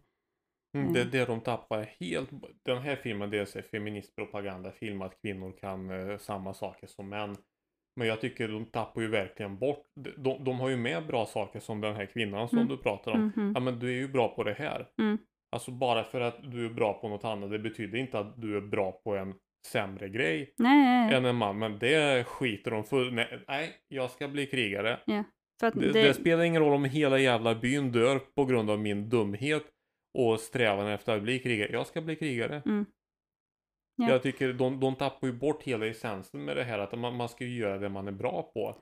Mm, 0.77 0.93
Det 0.93 0.99
är 0.99 1.03
Mm. 1.03 1.11
det 1.11 1.25
de 1.25 1.41
tappar 1.41 1.95
helt. 1.99 2.29
Den 2.63 2.77
här 2.81 2.95
filmen 2.95 3.29
dels 3.29 3.55
är 3.55 3.61
feministpropagandafilm 3.61 5.01
att 5.01 5.21
kvinnor 5.21 5.51
kan 5.61 5.89
eh, 6.09 6.17
samma 6.17 6.53
saker 6.53 6.87
som 6.87 7.09
män. 7.09 7.35
Men 7.95 8.07
jag 8.07 8.21
tycker 8.21 8.47
de 8.47 8.65
tappar 8.65 9.01
ju 9.01 9.07
verkligen 9.07 9.57
bort. 9.59 9.85
De, 10.17 10.43
de, 10.43 10.59
har 10.59 10.69
ju 10.69 10.77
med 10.77 11.07
bra 11.07 11.25
saker 11.25 11.59
som 11.59 11.81
den 11.81 11.95
här 11.95 12.05
kvinnan 12.05 12.49
som 12.49 12.57
Mm. 12.57 12.69
du 12.69 12.77
pratar 12.77 13.11
om. 13.11 13.31
Mhm. 13.35 13.51
Ja 13.55 13.59
men 13.61 13.79
du 13.79 13.87
är 13.89 13.93
ju 13.93 14.07
bra 14.07 14.27
på 14.35 14.43
det 14.43 14.53
här. 14.53 14.87
Mm. 15.01 15.17
Alltså 15.51 15.71
bara 15.71 16.03
för 16.03 16.21
att 16.21 16.51
du 16.51 16.65
är 16.65 16.69
bra 16.73 16.93
på 16.93 17.09
något 17.09 17.23
annat. 17.25 17.51
Det 17.51 17.59
betyder 17.59 17.97
inte 17.97 18.19
att 18.19 18.41
du 18.41 18.57
är 18.57 18.61
bra 18.61 18.91
på 18.91 19.15
en 19.15 19.33
sämre 19.65 20.09
grej 20.09 20.53
Nej, 20.57 21.13
än 21.13 21.25
en 21.25 21.35
man. 21.35 21.59
Men 21.59 21.79
det 21.79 22.27
skiter 22.27 22.71
de 22.71 22.83
för. 22.83 23.11
Nej, 23.11 23.43
nej 23.47 23.75
jag 23.87 24.11
ska 24.11 24.27
bli 24.27 24.45
krigare. 24.45 24.99
att 25.63 25.73
Det, 25.73 25.91
det, 25.91 26.01
det 26.01 26.13
spelar 26.13 26.43
ingen 26.43 26.61
roll 26.61 26.73
om 26.73 26.85
hela 26.85 27.19
jävla 27.19 27.55
byn 27.55 27.91
dör 27.91 28.19
på 28.19 28.45
grund 28.45 28.69
av 28.69 28.79
min 28.79 29.09
dumhet 29.09 29.63
och 30.13 30.39
strävan 30.39 30.87
efter 30.87 31.15
att 31.15 31.23
bli 31.23 31.39
krigare. 31.39 31.71
Jag 31.71 31.87
ska 31.87 32.01
bli 32.01 32.15
krigare. 32.15 32.61
Mm. 32.65 32.85
Ja. 33.95 34.09
Jag 34.09 34.23
tycker 34.23 34.53
de, 34.53 34.79
de 34.79 34.95
tappar 34.95 35.27
ju 35.27 35.33
bort 35.33 35.63
hela 35.63 35.85
essensen 35.85 36.45
med 36.45 36.57
det 36.57 36.63
här 36.63 36.79
att 36.79 36.99
man, 36.99 37.15
man 37.15 37.29
ska 37.29 37.45
ju 37.45 37.57
göra 37.57 37.77
det 37.77 37.89
man 37.89 38.07
är 38.07 38.11
bra 38.11 38.51
på. 38.53 38.75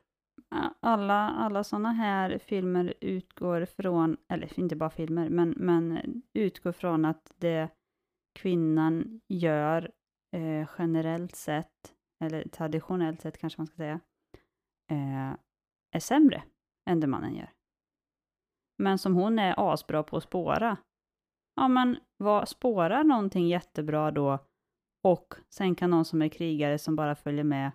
alla, 0.79 1.29
alla 1.29 1.63
sådana 1.63 1.91
här 1.91 2.37
filmer 2.37 2.93
utgår 3.01 3.65
från, 3.65 4.17
eller 4.29 4.59
inte 4.59 4.75
bara 4.75 4.89
filmer, 4.89 5.29
men, 5.29 5.49
men 5.49 5.99
utgår 6.33 6.71
från 6.71 7.05
att 7.05 7.31
det 7.37 7.69
kvinnan 8.33 9.21
gör 9.27 9.91
eh, 10.33 10.69
generellt 10.77 11.35
sett, 11.35 11.95
eller 12.23 12.47
traditionellt 12.47 13.21
sett 13.21 13.37
kanske 13.37 13.59
man 13.59 13.67
ska 13.67 13.75
säga, 13.75 13.99
eh, 14.91 15.35
är 15.95 15.99
sämre 15.99 16.43
än 16.89 16.99
det 16.99 17.07
mannen 17.07 17.35
gör. 17.35 17.51
Men 18.77 18.97
som 18.97 19.15
hon 19.15 19.39
är 19.39 19.73
asbra 19.73 20.03
på 20.03 20.17
att 20.17 20.23
spåra. 20.23 20.77
Ja 21.55 21.67
men 21.67 21.97
vad, 22.17 22.49
spåra 22.49 23.03
någonting 23.03 23.47
jättebra 23.47 24.11
då 24.11 24.39
och 25.03 25.33
sen 25.49 25.75
kan 25.75 25.89
någon 25.89 26.05
som 26.05 26.21
är 26.21 26.29
krigare 26.29 26.79
som 26.79 26.95
bara 26.95 27.15
följer 27.15 27.43
med 27.43 27.71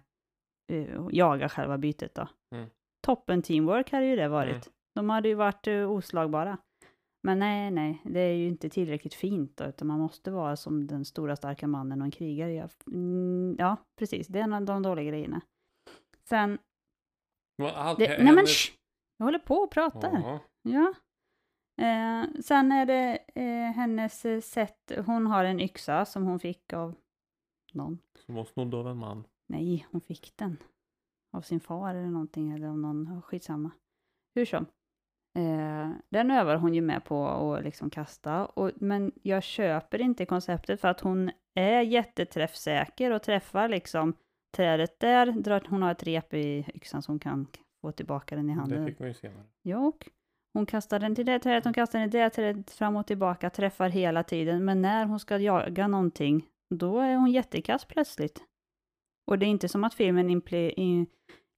eh, 0.73 1.09
jaga 1.11 1.49
själva 1.49 1.79
bytet 1.79 2.15
då. 2.15 2.29
Mm. 2.55 2.71
Toppen 3.07 3.43
teamwork 3.43 3.93
hade 3.93 4.07
ju 4.07 4.17
det 4.17 4.29
varit. 4.29 4.67
Mm. 4.67 4.75
De 4.95 5.11
hade 5.11 5.29
ju 5.29 5.35
varit 5.35 5.67
eh, 5.67 5.91
oslagbara. 5.91 6.59
Men 7.29 7.39
nej, 7.39 7.71
nej, 7.71 8.03
det 8.05 8.21
är 8.21 8.35
ju 8.35 8.49
inte 8.49 8.69
tillräckligt 8.69 9.15
fint 9.15 9.57
då, 9.57 9.65
utan 9.65 9.89
man 9.89 9.99
måste 9.99 10.31
vara 10.31 10.57
som 10.57 10.87
den 10.87 11.05
stora 11.05 11.37
starka 11.37 11.67
mannen 11.67 12.01
och 12.01 12.05
en 12.05 12.11
krigare. 12.11 12.53
Ja, 12.53 12.69
mm, 12.87 13.57
ja 13.59 13.77
precis, 13.99 14.27
det 14.27 14.39
är 14.39 14.43
en 14.43 14.53
av 14.53 14.65
de 14.65 14.83
dåliga 14.83 15.11
grejerna. 15.11 15.41
Sen, 16.25 16.59
allt 17.63 17.99
det, 17.99 18.25
nej 18.25 18.35
men 18.35 18.47
shh, 18.47 18.73
jag 19.17 19.25
håller 19.25 19.39
på 19.39 19.55
och 19.55 19.71
pratar. 19.71 20.21
Ja. 20.25 20.41
Ja. 20.63 20.95
Eh, 21.85 22.41
sen 22.41 22.73
är 22.73 22.87
det 22.87 23.19
eh, 23.35 23.73
hennes 23.73 24.25
eh, 24.25 24.41
sätt, 24.41 24.93
hon 25.07 25.27
har 25.27 25.45
en 25.45 25.61
yxa 25.61 26.05
som 26.05 26.25
hon 26.25 26.41
fick 26.41 26.73
av 26.73 26.95
någon. 27.73 27.99
Som 28.27 28.35
hon 28.35 28.47
snodde 28.47 28.77
av 28.77 28.89
en 28.89 28.97
man. 28.97 29.25
Nej, 29.47 29.87
hon 29.91 30.01
fick 30.01 30.37
den. 30.37 30.57
Av 31.33 31.41
sin 31.41 31.61
far 31.61 31.95
eller 31.95 32.11
någonting, 32.11 32.51
eller 32.51 32.67
av 32.67 32.79
någon, 32.79 33.23
skitsamma. 33.23 33.71
Hur 34.35 34.45
som. 34.45 34.67
Eh, 35.39 35.91
den 36.09 36.31
övar 36.31 36.57
hon 36.57 36.75
ju 36.75 36.81
med 36.81 37.05
på 37.05 37.27
att 37.29 37.65
liksom 37.65 37.91
kasta, 37.91 38.47
och, 38.47 38.71
men 38.77 39.13
jag 39.23 39.43
köper 39.43 40.01
inte 40.01 40.27
konceptet 40.27 40.81
för 40.81 40.89
att 40.89 41.01
hon 41.01 41.31
är 41.55 41.81
jätteträffsäker 41.81 43.11
och 43.11 43.23
träffar 43.23 43.69
liksom 43.69 44.15
trädet 44.57 45.01
där, 45.01 45.27
drar, 45.27 45.63
hon 45.69 45.83
har 45.83 45.93
ett 45.93 46.03
rep 46.03 46.35
i 46.35 46.67
yxan 46.75 47.03
som 47.03 47.19
kan 47.19 47.47
få 47.81 47.93
tillbaka 47.93 48.37
den 48.37 48.51
i 48.51 48.53
handen. 48.53 48.81
Det 48.81 48.91
fick 48.91 48.99
man 48.99 49.09
ju 49.09 49.15
senare. 49.15 49.45
Ja, 49.63 49.79
och 49.79 50.09
hon 50.53 50.67
kastar 50.67 50.99
den 50.99 51.15
till 51.15 51.27
det 51.27 51.39
trädet, 51.39 51.65
hon 51.65 51.75
kastar 51.75 51.99
den 51.99 52.11
till 52.11 52.21
det 52.21 52.31
trädet, 52.31 52.71
fram 52.71 52.97
och 52.97 53.07
tillbaka, 53.07 53.51
träffar 53.51 53.89
hela 53.89 54.23
tiden. 54.23 54.65
Men 54.65 54.83
när 54.83 55.07
hon 55.07 55.21
ska 55.21 55.39
jaga 55.39 55.89
någonting, 55.89 56.47
då 56.75 56.99
är 56.99 57.17
hon 57.17 57.31
jättekass 57.31 57.85
plötsligt. 57.85 58.43
Och 59.27 59.39
det 59.39 59.47
är 59.47 59.51
inte 59.51 59.69
som 59.69 59.85
att 59.85 59.95
filmen 59.95 60.31
impli, 60.31 60.71
in, 60.71 61.07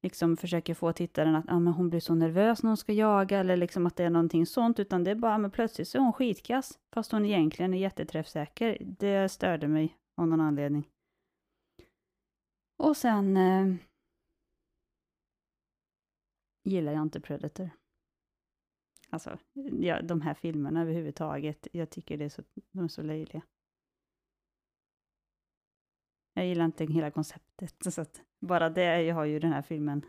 liksom 0.03 0.37
försöker 0.37 0.75
få 0.75 0.93
tittaren 0.93 1.35
att 1.35 1.45
ah, 1.49 1.59
men 1.59 1.73
hon 1.73 1.91
blir 1.91 2.01
så 2.01 2.15
nervös 2.15 2.63
när 2.63 2.71
hon 2.71 2.77
ska 2.77 2.93
jaga, 2.93 3.39
eller 3.39 3.57
liksom 3.57 3.87
att 3.87 3.97
det 3.97 4.05
är 4.05 4.11
någonting 4.11 4.47
sånt, 4.47 4.79
utan 4.79 5.05
det 5.05 5.11
är 5.11 5.15
bara, 5.15 5.39
men 5.39 5.51
plötsligt 5.51 5.89
så 5.89 5.99
är 5.99 6.03
hon 6.03 6.13
skitkass, 6.13 6.79
fast 6.93 7.13
hon 7.13 7.25
egentligen 7.25 7.75
är 7.75 7.79
jätteträffsäker. 7.79 8.79
Det 8.81 9.29
störde 9.29 9.69
mig 9.69 9.97
av 10.17 10.29
någon 10.29 10.41
anledning. 10.41 10.89
Och 12.77 12.97
sen 12.97 13.37
eh, 13.37 13.75
gillar 16.65 16.93
jag 16.93 17.03
inte 17.03 17.21
Predator. 17.21 17.71
Alltså, 19.11 19.39
ja, 19.81 20.03
de 20.03 20.21
här 20.21 20.35
filmerna 20.35 20.83
överhuvudtaget, 20.83 21.69
jag 21.73 21.91
tycker 21.91 22.17
det 22.17 22.25
är 22.25 22.29
så, 22.29 22.43
de 22.73 22.85
är 22.85 22.89
så 22.89 23.03
löjliga. 23.03 23.43
Jag 26.41 26.47
gillar 26.49 26.65
inte 26.65 26.85
hela 26.85 27.11
konceptet, 27.11 27.75
så 27.95 28.01
att 28.01 28.21
bara 28.41 28.69
det 28.71 29.11
har 29.11 29.25
ju 29.25 29.39
den 29.39 29.53
här 29.53 29.63
filmen. 29.63 30.03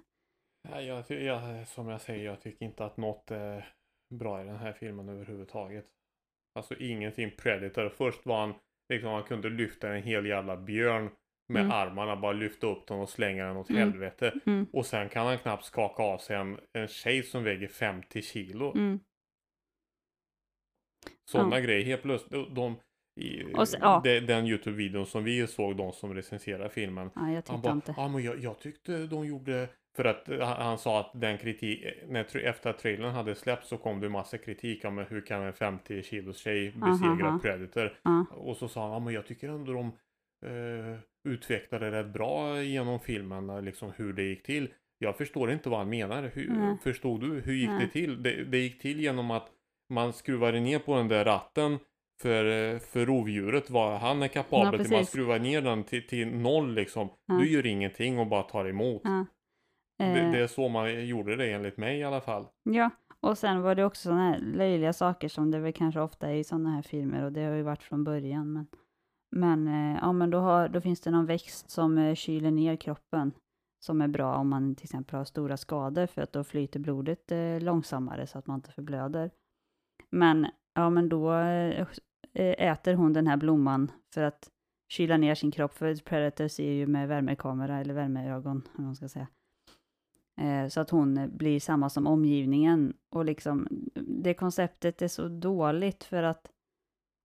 Ja, 0.70 0.82
jag, 0.82 1.12
jag, 1.12 1.68
som 1.68 1.88
jag 1.88 2.02
säger, 2.02 2.26
jag 2.26 2.42
tycker 2.42 2.66
inte 2.66 2.86
att 2.86 2.98
något 2.98 3.32
är 3.32 3.74
bra 4.14 4.42
i 4.42 4.46
den 4.46 4.56
här 4.58 4.74
filmen 4.74 5.10
överhuvudtaget. 5.10 5.86
Alltså 6.56 6.76
ingenting 6.76 7.32
Predator. 7.38 7.90
Först 7.90 8.26
var 8.26 8.40
han, 8.40 8.54
liksom 8.90 9.10
han 9.10 9.24
kunde 9.24 9.50
lyfta 9.50 9.94
en 9.96 10.04
hel 10.04 10.26
jävla 10.26 10.58
björn 10.58 11.10
med 11.50 11.62
Mm. 11.62 11.72
armarna, 11.72 12.16
bara 12.16 12.32
lyfta 12.32 12.68
upp 12.68 12.88
den 12.88 13.00
och 13.00 13.10
slänga 13.10 13.46
den 13.46 13.58
åt 13.58 13.70
Mm. 13.70 13.80
helvete. 13.82 14.40
Mm, 14.46 14.68
Och 14.74 14.86
sen 14.86 15.10
kan 15.10 15.26
han 15.28 15.38
knappt 15.38 15.66
skaka 15.66 16.04
av 16.04 16.18
sig 16.18 16.36
en, 16.36 16.60
en 16.74 16.88
tjej 16.88 17.24
som 17.24 17.44
väger 17.44 17.68
50 17.68 18.22
kilo. 18.22 18.72
mm, 18.78 19.00
Sådana 21.26 21.60
Ja. 21.60 21.66
grejer. 21.66 21.86
Helt 21.86 22.02
plötsligt, 22.02 22.56
de, 22.56 22.76
i 23.16 23.44
Och 23.54 23.68
se- 23.68 23.78
ja. 23.82 24.02
de, 24.04 24.20
den 24.20 24.46
Youtube-videon 24.46 25.06
som 25.06 25.24
vi 25.24 25.48
såg, 25.48 25.78
de 25.78 25.92
som 25.92 26.14
recenserar 26.14 26.70
filmen. 26.70 27.10
Ja, 27.16 27.22
jag 27.22 27.28
Han 27.34 27.42
tyckte 27.44 27.58
bara, 27.58 27.74
inte. 27.74 27.94
ja 27.98 28.08
men 28.08 28.24
jag, 28.24 28.40
jag 28.40 28.60
tyckte 28.60 28.98
de 29.08 29.26
gjorde, 29.28 29.68
för 29.96 30.06
att 30.06 30.30
eh, 30.30 30.40
han, 30.40 30.62
han 30.66 30.78
sa 30.78 31.00
att 31.00 31.12
den 31.22 31.38
kritik, 31.38 31.86
när, 32.08 32.24
tra- 32.24 32.40
efter 32.50 32.70
att 32.70 32.80
trailern 32.80 33.12
hade 33.12 33.36
släppts 33.36 33.68
så 33.70 33.78
kom 33.78 34.00
det 34.00 34.10
massa 34.10 34.38
kritik 34.38 34.86
om 34.86 34.98
hur 34.98 35.26
kan 35.26 35.42
en 35.44 35.54
50 35.54 36.04
kilos 36.04 36.38
tjej 36.38 36.72
besegra 36.72 37.28
Aha. 37.28 37.40
Predator. 37.40 37.98
Ja. 38.04 38.26
Och 38.32 38.58
så 38.58 38.68
sa 38.68 38.82
han, 38.84 38.92
ja 38.92 39.00
men 39.00 39.14
jag 39.14 39.26
tycker 39.28 39.50
ändå 39.50 39.74
de 39.74 39.86
eh, 40.46 41.00
utvecklade 41.30 41.92
rätt 41.92 42.14
bra 42.14 42.62
genom 42.62 43.00
filmen, 43.00 43.50
eh, 43.50 43.62
liksom 43.62 43.92
hur 43.96 44.14
det 44.14 44.24
gick 44.24 44.44
till. 44.44 44.70
Jag 45.00 45.18
förstår 45.18 45.52
inte 45.52 45.70
vad 45.70 45.80
han 45.80 45.90
menar. 45.90 46.32
Hur, 46.34 46.50
Nej. 46.50 46.78
förstod 46.84 47.22
du? 47.22 47.42
Hur 47.42 47.54
gick 47.54 47.70
Nej. 47.70 47.86
det 47.86 47.92
till? 47.92 48.24
Det, 48.24 48.44
det 48.44 48.58
gick 48.58 48.82
till 48.82 49.00
genom 49.00 49.32
att 49.32 49.48
man 49.90 50.14
skruvade 50.14 50.60
ner 50.60 50.80
på 50.80 50.96
den 50.96 51.08
där 51.08 51.26
ratten 51.26 51.80
för, 52.22 52.80
för 52.80 53.06
rovdjuret, 53.06 53.70
vad 53.70 54.00
han 54.00 54.24
är 54.24 54.28
kapabel 54.28 54.80
Ja, 54.80 54.84
till. 54.84 54.94
Man 54.94 55.06
skruvar 55.06 55.40
ner 55.40 55.62
den 55.62 55.84
till, 55.84 56.08
till 56.08 56.28
noll 56.28 56.74
liksom. 56.74 57.10
Ja. 57.26 57.34
Du 57.34 57.52
gör 57.52 57.66
ingenting 57.66 58.20
och 58.20 58.28
bara 58.28 58.44
tar 58.44 58.66
emot. 58.66 59.02
Ja. 59.04 59.26
Det, 59.98 60.06
Eh, 60.06 60.32
det 60.32 60.40
är 60.40 60.48
så 60.48 60.70
man 60.70 61.06
gjorde 61.06 61.36
det 61.36 61.52
enligt 61.52 61.78
mig 61.78 62.00
i 62.00 62.04
alla 62.04 62.22
fall. 62.22 62.48
Ja, 62.64 62.90
och 63.20 63.38
sen 63.38 63.62
var 63.62 63.76
det 63.76 63.86
också 63.86 64.02
sådana 64.02 64.30
här 64.30 64.40
löjliga 64.40 64.94
saker 64.94 65.28
som 65.28 65.52
det 65.52 65.60
väl 65.60 65.74
kanske 65.74 66.02
ofta 66.02 66.30
är 66.30 66.36
i 66.36 66.44
sådana 66.44 66.70
här 66.70 66.82
filmer 66.82 67.24
och 67.24 67.32
det 67.32 67.44
har 67.44 67.56
ju 67.56 67.62
varit 67.62 67.84
från 67.84 68.04
början. 68.04 68.54
Men, 68.54 68.68
men, 69.36 69.68
eh, 69.68 70.00
ja, 70.02 70.12
men 70.12 70.30
då, 70.30 70.40
har, 70.40 70.70
då 70.70 70.82
finns 70.82 71.02
det 71.02 71.12
någon 71.12 71.26
växt 71.26 71.70
som 71.70 71.98
eh, 71.98 72.16
kyler 72.16 72.52
ner 72.52 72.76
kroppen 72.76 73.32
som 73.86 74.02
är 74.02 74.08
bra 74.08 74.36
om 74.36 74.50
man 74.50 74.76
till 74.76 74.86
exempel 74.86 75.18
har 75.18 75.26
stora 75.26 75.58
skador 75.58 76.06
för 76.06 76.22
att 76.22 76.34
då 76.34 76.44
flyter 76.44 76.80
blodet 76.80 77.32
eh, 77.32 77.60
långsammare 77.60 78.28
så 78.28 78.38
att 78.38 78.48
man 78.48 78.56
inte 78.56 78.72
förblöder. 78.72 79.32
Men, 80.10 80.48
ja, 80.74 80.90
men 80.90 81.10
då 81.10 81.32
Eh, 82.34 82.72
äter 82.72 82.94
hon 82.94 83.14
den 83.14 83.28
här 83.28 83.38
blomman 83.38 83.92
för 84.14 84.24
att 84.24 84.50
kyla 84.90 85.18
ner 85.18 85.36
sin 85.36 85.52
kropp 85.52 85.74
för 85.74 85.96
Predator 85.96 86.48
ser 86.48 86.72
ju 86.72 86.88
med 86.88 87.08
värmekamera 87.08 87.80
eller 87.80 87.94
värmeögon, 87.94 88.68
om 88.78 88.84
man 88.84 88.96
ska 88.96 89.10
säga. 89.10 89.28
Eh, 90.42 90.68
så 90.68 90.82
att 90.82 90.90
hon 90.90 91.38
blir 91.38 91.60
samma 91.60 91.90
som 91.90 92.08
omgivningen. 92.08 92.94
Och 93.10 93.26
liksom, 93.26 93.68
det 93.96 94.34
konceptet 94.34 95.02
är 95.02 95.08
så 95.08 95.28
dåligt 95.28 96.04
för 96.04 96.24
att 96.24 96.52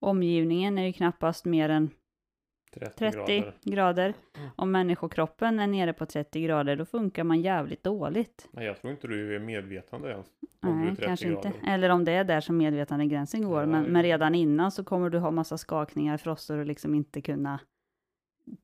omgivningen 0.01 0.79
är 0.79 0.87
ju 0.87 0.93
knappast 0.93 1.45
mer 1.45 1.69
än 1.69 1.91
30, 2.81 2.97
30 2.99 3.17
grader. 3.17 3.53
grader. 3.63 4.15
Mm. 4.37 4.51
Om 4.57 4.71
människokroppen 4.73 5.61
är 5.61 5.67
nere 5.67 5.93
på 5.93 6.07
30 6.07 6.41
grader, 6.41 6.77
då 6.77 6.85
funkar 6.85 7.25
man 7.25 7.41
jävligt 7.41 7.83
dåligt. 7.83 8.49
Nej, 8.53 8.67
jag 8.67 8.81
tror 8.81 8.93
inte 8.93 9.07
du 9.07 9.37
är 9.37 9.39
medvetande 9.41 10.11
ens. 10.11 10.27
Om 10.63 10.81
du 10.81 10.83
är 10.83 10.87
Nej, 10.87 10.97
30 10.97 11.07
kanske 11.07 11.29
inte. 11.29 11.49
grader. 11.49 11.75
Eller 11.75 11.89
om 11.89 12.05
det 12.05 12.13
är 12.13 12.25
där 12.25 12.41
som 12.41 12.57
medvetandegränsen 12.57 13.43
går. 13.43 13.67
Men, 13.67 13.85
men 13.85 14.03
redan 14.03 14.35
innan 14.35 14.71
så 14.71 14.85
kommer 14.85 15.11
du 15.11 15.19
ha 15.19 15.31
massa 15.31 15.59
skakningar, 15.59 16.17
frostor 16.17 16.59
och 16.59 16.67
liksom 16.67 16.95
inte 16.95 17.21
kunna 17.21 17.61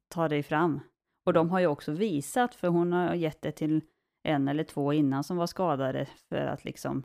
ta 0.08 0.28
dig 0.28 0.42
fram. 0.42 0.80
Och 1.26 1.32
de 1.32 1.50
har 1.50 1.60
ju 1.60 1.66
också 1.66 1.92
visat, 1.92 2.54
för 2.54 2.68
hon 2.68 2.92
har 2.92 3.14
gett 3.14 3.42
det 3.42 3.52
till 3.52 3.80
en 4.22 4.48
eller 4.48 4.64
två 4.64 4.92
innan 4.92 5.24
som 5.24 5.36
var 5.36 5.46
skadade 5.46 6.06
för 6.28 6.46
att 6.46 6.64
liksom 6.64 7.02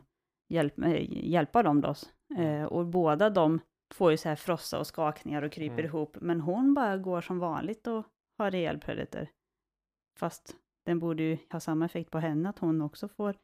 hjälp, 0.48 0.78
eh, 0.78 1.28
hjälpa 1.28 1.62
dem 1.62 1.80
då. 1.80 1.94
Eh, 2.38 2.64
och 2.64 2.86
båda 2.86 3.30
de 3.30 3.60
får 3.94 4.10
ju 4.10 4.16
så 4.16 4.28
här 4.28 4.36
frossa 4.36 4.78
och 4.78 4.86
skakningar 4.86 5.42
och 5.42 5.52
kryper 5.52 5.74
Mm. 5.74 5.84
ihop. 5.86 6.16
Men 6.20 6.40
hon 6.40 6.74
bara 6.74 6.96
går 6.96 7.20
som 7.20 7.38
vanligt 7.38 7.86
och 7.86 8.06
har 8.38 8.54
ihjäl 8.54 8.78
Predator. 8.80 9.26
Fast 10.18 10.56
den 10.86 10.98
borde 10.98 11.22
ju 11.22 11.38
ha 11.52 11.60
samma 11.60 11.84
effekt 11.84 12.10
på 12.10 12.18
henne, 12.18 12.48
att 12.48 12.58
hon 12.58 12.82
också 12.82 13.08
får 13.08 13.34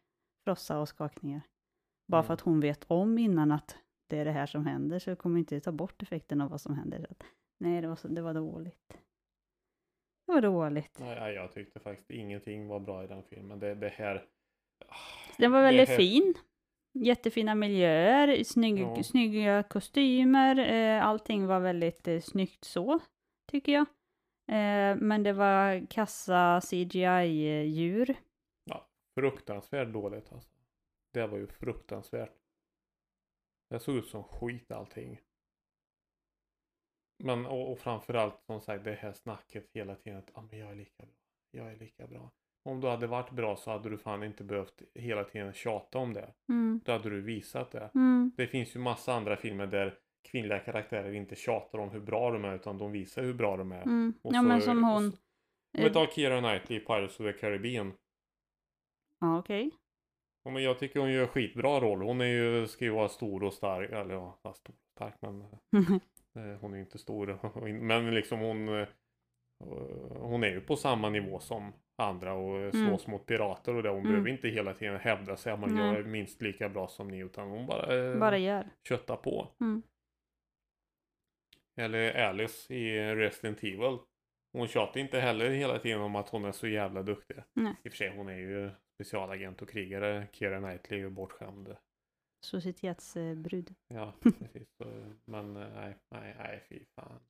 frossa 0.45 0.79
och 0.81 0.89
skakningar. 0.89 1.41
Bara 2.09 2.19
Mm. 2.19 2.27
för 2.27 2.35
att 2.35 2.41
hon 2.41 2.61
vet 2.61 2.85
om 2.91 3.19
innan 3.19 3.53
att 3.53 3.77
det 4.11 4.19
är 4.19 4.25
det 4.25 4.33
här 4.33 4.47
som 4.47 4.67
händer, 4.67 4.99
så 4.99 5.17
kommer 5.17 5.39
inte 5.39 5.61
ta 5.61 5.73
bort 5.73 6.03
effekten 6.03 6.41
av 6.41 6.51
vad 6.51 6.61
som 6.61 6.75
händer. 6.75 6.99
Så 6.99 7.07
att, 7.11 7.25
nej, 7.61 7.81
det 7.81 7.89
var, 7.89 7.97
så, 7.97 8.09
det 8.09 8.23
var 8.23 8.35
dåligt. 8.35 8.89
Det 10.27 10.33
var 10.33 10.41
dåligt. 10.41 10.97
Nej, 11.01 11.35
jag 11.35 11.53
tyckte 11.53 11.81
faktiskt 11.81 12.11
ingenting 12.11 12.69
var 12.69 12.81
bra 12.81 13.05
i 13.05 13.07
den 13.07 13.23
filmen. 13.23 13.59
Det, 13.59 13.75
det 13.75 13.89
här... 13.89 14.27
Den 15.39 15.53
var 15.53 15.63
väldigt 15.63 15.89
här- 15.89 15.97
fin. 15.97 16.35
Jättefina 16.95 17.55
miljöer, 17.55 18.45
snygg, 18.45 18.81
Ja. 18.81 19.03
snygga 19.03 19.63
kostymer, 19.63 20.59
eh, 20.59 21.07
allting 21.07 21.47
var 21.47 21.61
väldigt 21.61 22.09
eh, 22.09 22.21
snyggt 22.21 22.65
så, 22.65 23.01
tycker 23.51 23.73
jag. 23.73 23.87
Eh, 24.49 24.97
men 24.97 25.23
det 25.23 25.33
var 25.33 25.87
kassa 25.91 26.61
CGI-djur. 26.61 28.15
Fruktansvärt 29.19 29.93
dåligt 29.93 30.33
alltså. 30.33 30.51
Det 31.13 31.27
var 31.27 31.39
ju 31.39 31.47
fruktansvärt. 31.47 32.33
Det 33.71 33.79
såg 33.79 33.97
ut 33.97 34.09
som 34.09 34.25
skit 34.25 34.73
allting. 34.73 35.21
Men 37.25 37.47
och, 37.47 37.73
och 37.73 37.79
framförallt 37.79 38.43
som 38.47 38.61
sagt 38.61 38.85
det 38.85 38.95
här 38.95 39.13
snacket 39.13 39.71
hela 39.73 39.97
tiden 39.97 40.19
att 40.19 40.31
ah, 40.35 40.43
men 40.51 40.59
jag 40.59 40.71
är 40.71 40.75
lika 40.75 41.07
bra. 41.07 41.15
Jag 41.51 41.73
är 41.73 41.77
lika 41.77 42.07
bra. 42.07 42.31
Om 42.65 42.81
du 42.81 42.89
hade 42.89 43.07
varit 43.07 43.31
bra 43.31 43.57
så 43.57 43.71
hade 43.71 43.91
du 43.91 43.99
fan 43.99 44.23
inte 44.23 44.45
behövt 44.45 44.83
hela 44.95 45.25
tiden 45.25 45.53
tjata 45.53 45.99
om 45.99 46.13
det. 46.13 46.33
Mm. 46.49 46.81
Då 46.85 46.93
hade 46.93 47.11
du 47.11 47.21
visat 47.21 47.71
det. 47.71 47.91
Mm. 47.95 48.33
Det 48.37 48.47
finns 48.47 48.77
ju 48.77 48.81
massa 48.81 49.15
andra 49.15 49.37
filmer 49.37 49.67
där 49.67 49.99
kvinnliga 50.31 50.59
karaktärer 50.59 51.13
inte 51.13 51.35
tjatar 51.37 51.79
om 51.79 51.91
hur 51.91 52.01
bra 52.01 52.31
de 52.31 52.45
är 52.45 52.55
utan 52.55 52.79
de 52.79 52.93
visar 52.93 53.23
hur 53.23 53.35
bra 53.35 53.57
de 53.57 53.73
är. 53.73 53.83
Mm. 53.83 54.15
Ja, 54.23 54.43
men 54.43 54.61
som 54.63 54.85
hon... 54.85 55.13
så- 55.13 55.19
Men 55.73 55.93
ta 55.93 56.07
Keira 56.07 56.41
Knightley 56.41 56.79
i 56.79 56.85
Pirates 56.85 57.21
of 57.21 57.27
the 57.27 57.33
Caribbean. 57.33 57.93
Ja, 59.21 59.39
okej. 59.39 59.71
Ja, 60.45 60.51
men 60.51 60.63
jag 60.63 60.79
tycker 60.79 61.01
hon 61.01 61.13
gör 61.13 61.27
skitbra 61.27 61.81
roll. 61.81 62.03
Hon 62.03 62.21
är 62.21 62.25
ju, 62.25 62.67
ska 62.67 62.85
ju 62.85 62.91
vara 62.91 63.09
stor 63.09 63.45
och 63.45 63.53
stark. 63.55 63.91
Eller 63.91 64.15
ja, 64.15 64.39
stor 64.55 64.75
och 64.75 64.91
stark 64.97 65.15
men 65.21 65.41
eh, 65.41 66.59
hon 66.61 66.75
är 66.75 66.79
inte 66.79 66.99
stor. 66.99 67.39
men 67.81 68.15
liksom 68.15 68.39
hon 68.41 68.69
eh, 68.81 68.89
hon 70.21 70.45
är 70.45 70.51
ju 70.51 70.61
på 70.61 70.77
samma 70.77 71.09
nivå 71.11 71.39
som 71.41 71.73
andra 72.03 72.33
och 72.35 72.57
eh, 72.59 72.71
Mm. 72.75 72.87
slåss 72.87 73.07
mot 73.07 73.27
pirater 73.27 73.75
och 73.75 73.83
det. 73.83 73.89
Hon 73.89 73.99
Mm. 73.99 74.11
behöver 74.13 74.31
inte 74.31 74.49
hela 74.49 74.75
tiden 74.75 74.97
hävda 75.01 75.37
sig 75.37 75.53
att 75.53 75.61
man 75.61 75.75
Nej. 75.75 75.97
är 75.97 76.03
minst 76.05 76.43
lika 76.43 76.69
bra 76.69 76.89
som 76.89 77.09
ni 77.09 77.19
utan 77.19 77.49
hon 77.51 77.67
bara, 77.67 77.97
eh, 78.13 78.19
Bara 78.19 78.39
gör. 78.39 78.69
köttar 78.89 79.17
på. 79.17 79.49
Mm. 79.61 79.83
Eller 81.81 82.15
Alice 82.29 82.75
i 82.75 83.15
Resident 83.15 83.59
Evil. 83.59 83.99
Hon 84.53 84.69
tjatar 84.69 85.01
inte 85.01 85.21
heller 85.21 85.51
hela 85.51 85.79
tiden 85.79 86.01
om 86.01 86.17
att 86.17 86.29
hon 86.29 86.45
är 86.45 86.53
så 86.53 86.67
jävla 86.69 87.03
duktig. 87.03 87.37
Nej. 87.55 87.75
I 87.85 87.89
och 87.89 87.93
för 87.93 87.97
sig 87.97 88.17
hon 88.17 88.29
är 88.29 88.37
ju 88.39 88.71
specialagent 88.95 89.63
och 89.63 89.69
krigare. 89.71 90.29
Keira 90.33 90.59
Knightley 90.61 90.99
är 91.01 91.05
ju 91.05 91.11
bortskämd. 91.11 91.77
Societetsbrud. 92.47 93.75
Ja, 93.89 94.13
precis. 94.23 94.69
Men 95.25 95.57
eh, 95.57 95.69
nej, 95.75 95.97
nej, 96.15 96.35
nej, 96.39 96.65
fy 96.69 96.85
fan. 97.01 97.21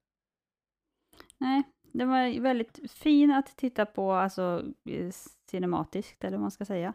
Nej, 1.38 1.62
den 1.94 2.08
var 2.08 2.40
väldigt 2.40 2.90
fin 2.92 3.30
att 3.30 3.56
titta 3.56 3.86
på, 3.86 4.12
alltså 4.12 4.64
eh, 4.88 5.10
cinematiskt 5.50 6.24
eller 6.24 6.36
vad 6.36 6.42
man 6.42 6.50
ska 6.50 6.64
säga. 6.64 6.94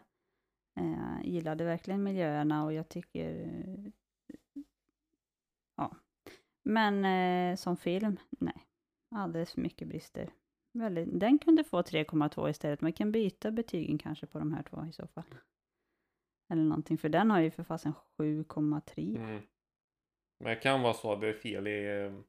Eh, 0.80 1.24
gillade 1.28 1.64
verkligen 1.64 2.02
miljöerna 2.02 2.64
och 2.64 2.72
jag 2.72 2.88
tycker... 2.88 3.40
eh, 3.42 3.92
Ja. 5.76 5.96
Men 6.64 7.04
eh, 7.04 7.56
som 7.56 7.76
film, 7.76 8.16
nej. 8.30 8.66
Alldeles 9.14 9.52
för 9.52 9.60
mycket 9.60 9.88
brister. 9.88 10.30
Väldigt, 10.72 11.20
den 11.20 11.38
kunde 11.38 11.64
få 11.64 11.82
3,2 11.82 12.50
istället. 12.50 12.80
Man 12.80 12.92
kan 12.92 13.12
byta 13.12 13.50
betygen 13.50 13.98
kanske 13.98 14.26
på 14.26 14.38
de 14.38 14.52
här 14.52 14.62
två 14.62 14.86
i 14.88 14.92
så 14.92 15.06
fall. 15.06 15.34
Eller 16.52 16.62
någonting, 16.62 16.98
för 16.98 17.08
den 17.08 17.30
har 17.30 17.40
ju 17.40 17.50
för 17.50 17.62
fasen 17.62 17.92
7,3. 18.18 19.16
Mm. 19.16 19.42
Men 20.40 20.50
det 20.50 20.56
kan 20.56 20.82
vara 20.82 20.94
så 20.94 21.12
att 21.12 21.20
det 21.20 21.28
är 21.28 21.32
fel 21.32 21.66
i, 21.66 22.04
eh, 22.04 22.20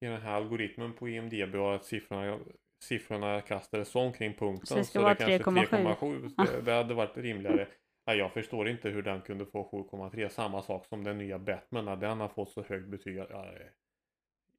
i 0.00 0.06
den 0.06 0.20
här 0.20 0.32
algoritmen 0.32 0.92
på 0.92 1.08
IMDB 1.08 1.54
och 1.54 1.74
att 1.74 1.84
siffrorna, 1.84 2.38
siffrorna 2.84 3.40
kastades 3.40 3.94
omkring 3.94 4.34
punkten. 4.34 4.66
Så 4.66 4.74
det 4.74 4.84
ska 4.84 5.00
vara 5.00 5.14
kanske 5.14 5.50
3,7. 5.50 5.66
3,7. 5.66 6.46
Det, 6.46 6.62
det 6.62 6.72
hade 6.72 6.94
varit 6.94 7.16
rimligare. 7.16 7.68
Ja, 8.04 8.14
jag 8.14 8.32
förstår 8.32 8.68
inte 8.68 8.88
hur 8.88 9.02
den 9.02 9.20
kunde 9.22 9.46
få 9.46 9.88
7,3. 9.90 10.28
Samma 10.28 10.62
sak 10.62 10.86
som 10.86 11.04
den 11.04 11.18
nya 11.18 11.38
Batman. 11.38 11.84
När 11.84 11.96
den 11.96 12.20
har 12.20 12.28
fått 12.28 12.50
så 12.50 12.62
högt 12.62 12.88
betyg. 12.88 13.16
Jag, 13.16 13.58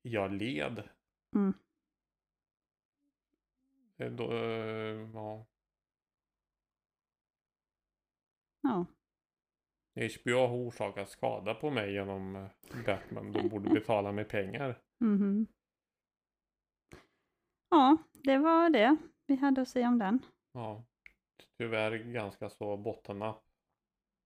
jag 0.01 0.31
led. 0.33 0.83
Mm. 1.35 1.53
Eh, 3.97 4.11
Då, 4.11 4.33
eh, 4.33 5.09
ja. 5.13 5.45
Ja. 8.61 8.85
HBO 9.93 10.37
har 10.37 10.55
orsakat 10.55 11.09
skada 11.09 11.53
på 11.53 11.69
mig 11.69 11.93
genom 11.93 12.35
eh, 12.35 12.47
Batman. 12.85 13.31
De 13.31 13.49
borde 13.49 13.69
betala 13.69 14.11
mig 14.11 14.25
pengar. 14.25 14.81
Mhm. 15.01 15.47
Ja, 17.69 17.97
det 18.13 18.37
var 18.37 18.69
det 18.69 18.97
vi 19.27 19.35
hade 19.35 19.61
att 19.61 19.69
säga 19.69 19.87
om 19.87 19.99
den. 19.99 20.19
Ja. 20.51 20.83
Tyvärr 21.57 21.97
ganska 21.97 22.49
så 22.49 22.77
bottennapp 22.77 23.43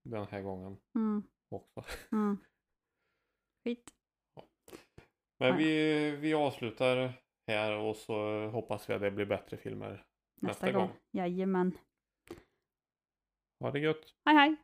den 0.04 0.26
här 0.26 0.42
gången 0.42 0.76
Mm. 0.94 1.22
också. 1.50 1.84
Mm. 2.12 2.38
Skit. 3.64 3.90
Men 5.38 5.48
Ja. 5.48 5.56
vi, 5.56 6.10
vi 6.16 6.34
avslutar 6.34 7.12
här 7.46 7.72
och 7.78 7.96
så 7.96 8.46
hoppas 8.48 8.90
vi 8.90 8.94
att 8.94 9.00
det 9.00 9.10
blir 9.10 9.26
bättre 9.26 9.56
filmer 9.56 9.90
Nästa, 9.90 10.46
nästa 10.66 10.72
gång. 10.72 10.86
gång. 10.88 10.96
Jajamän. 11.10 11.78
Ha 13.60 13.70
det 13.70 13.78
gött! 13.80 14.14
Hej 14.24 14.34
hej! 14.36 14.56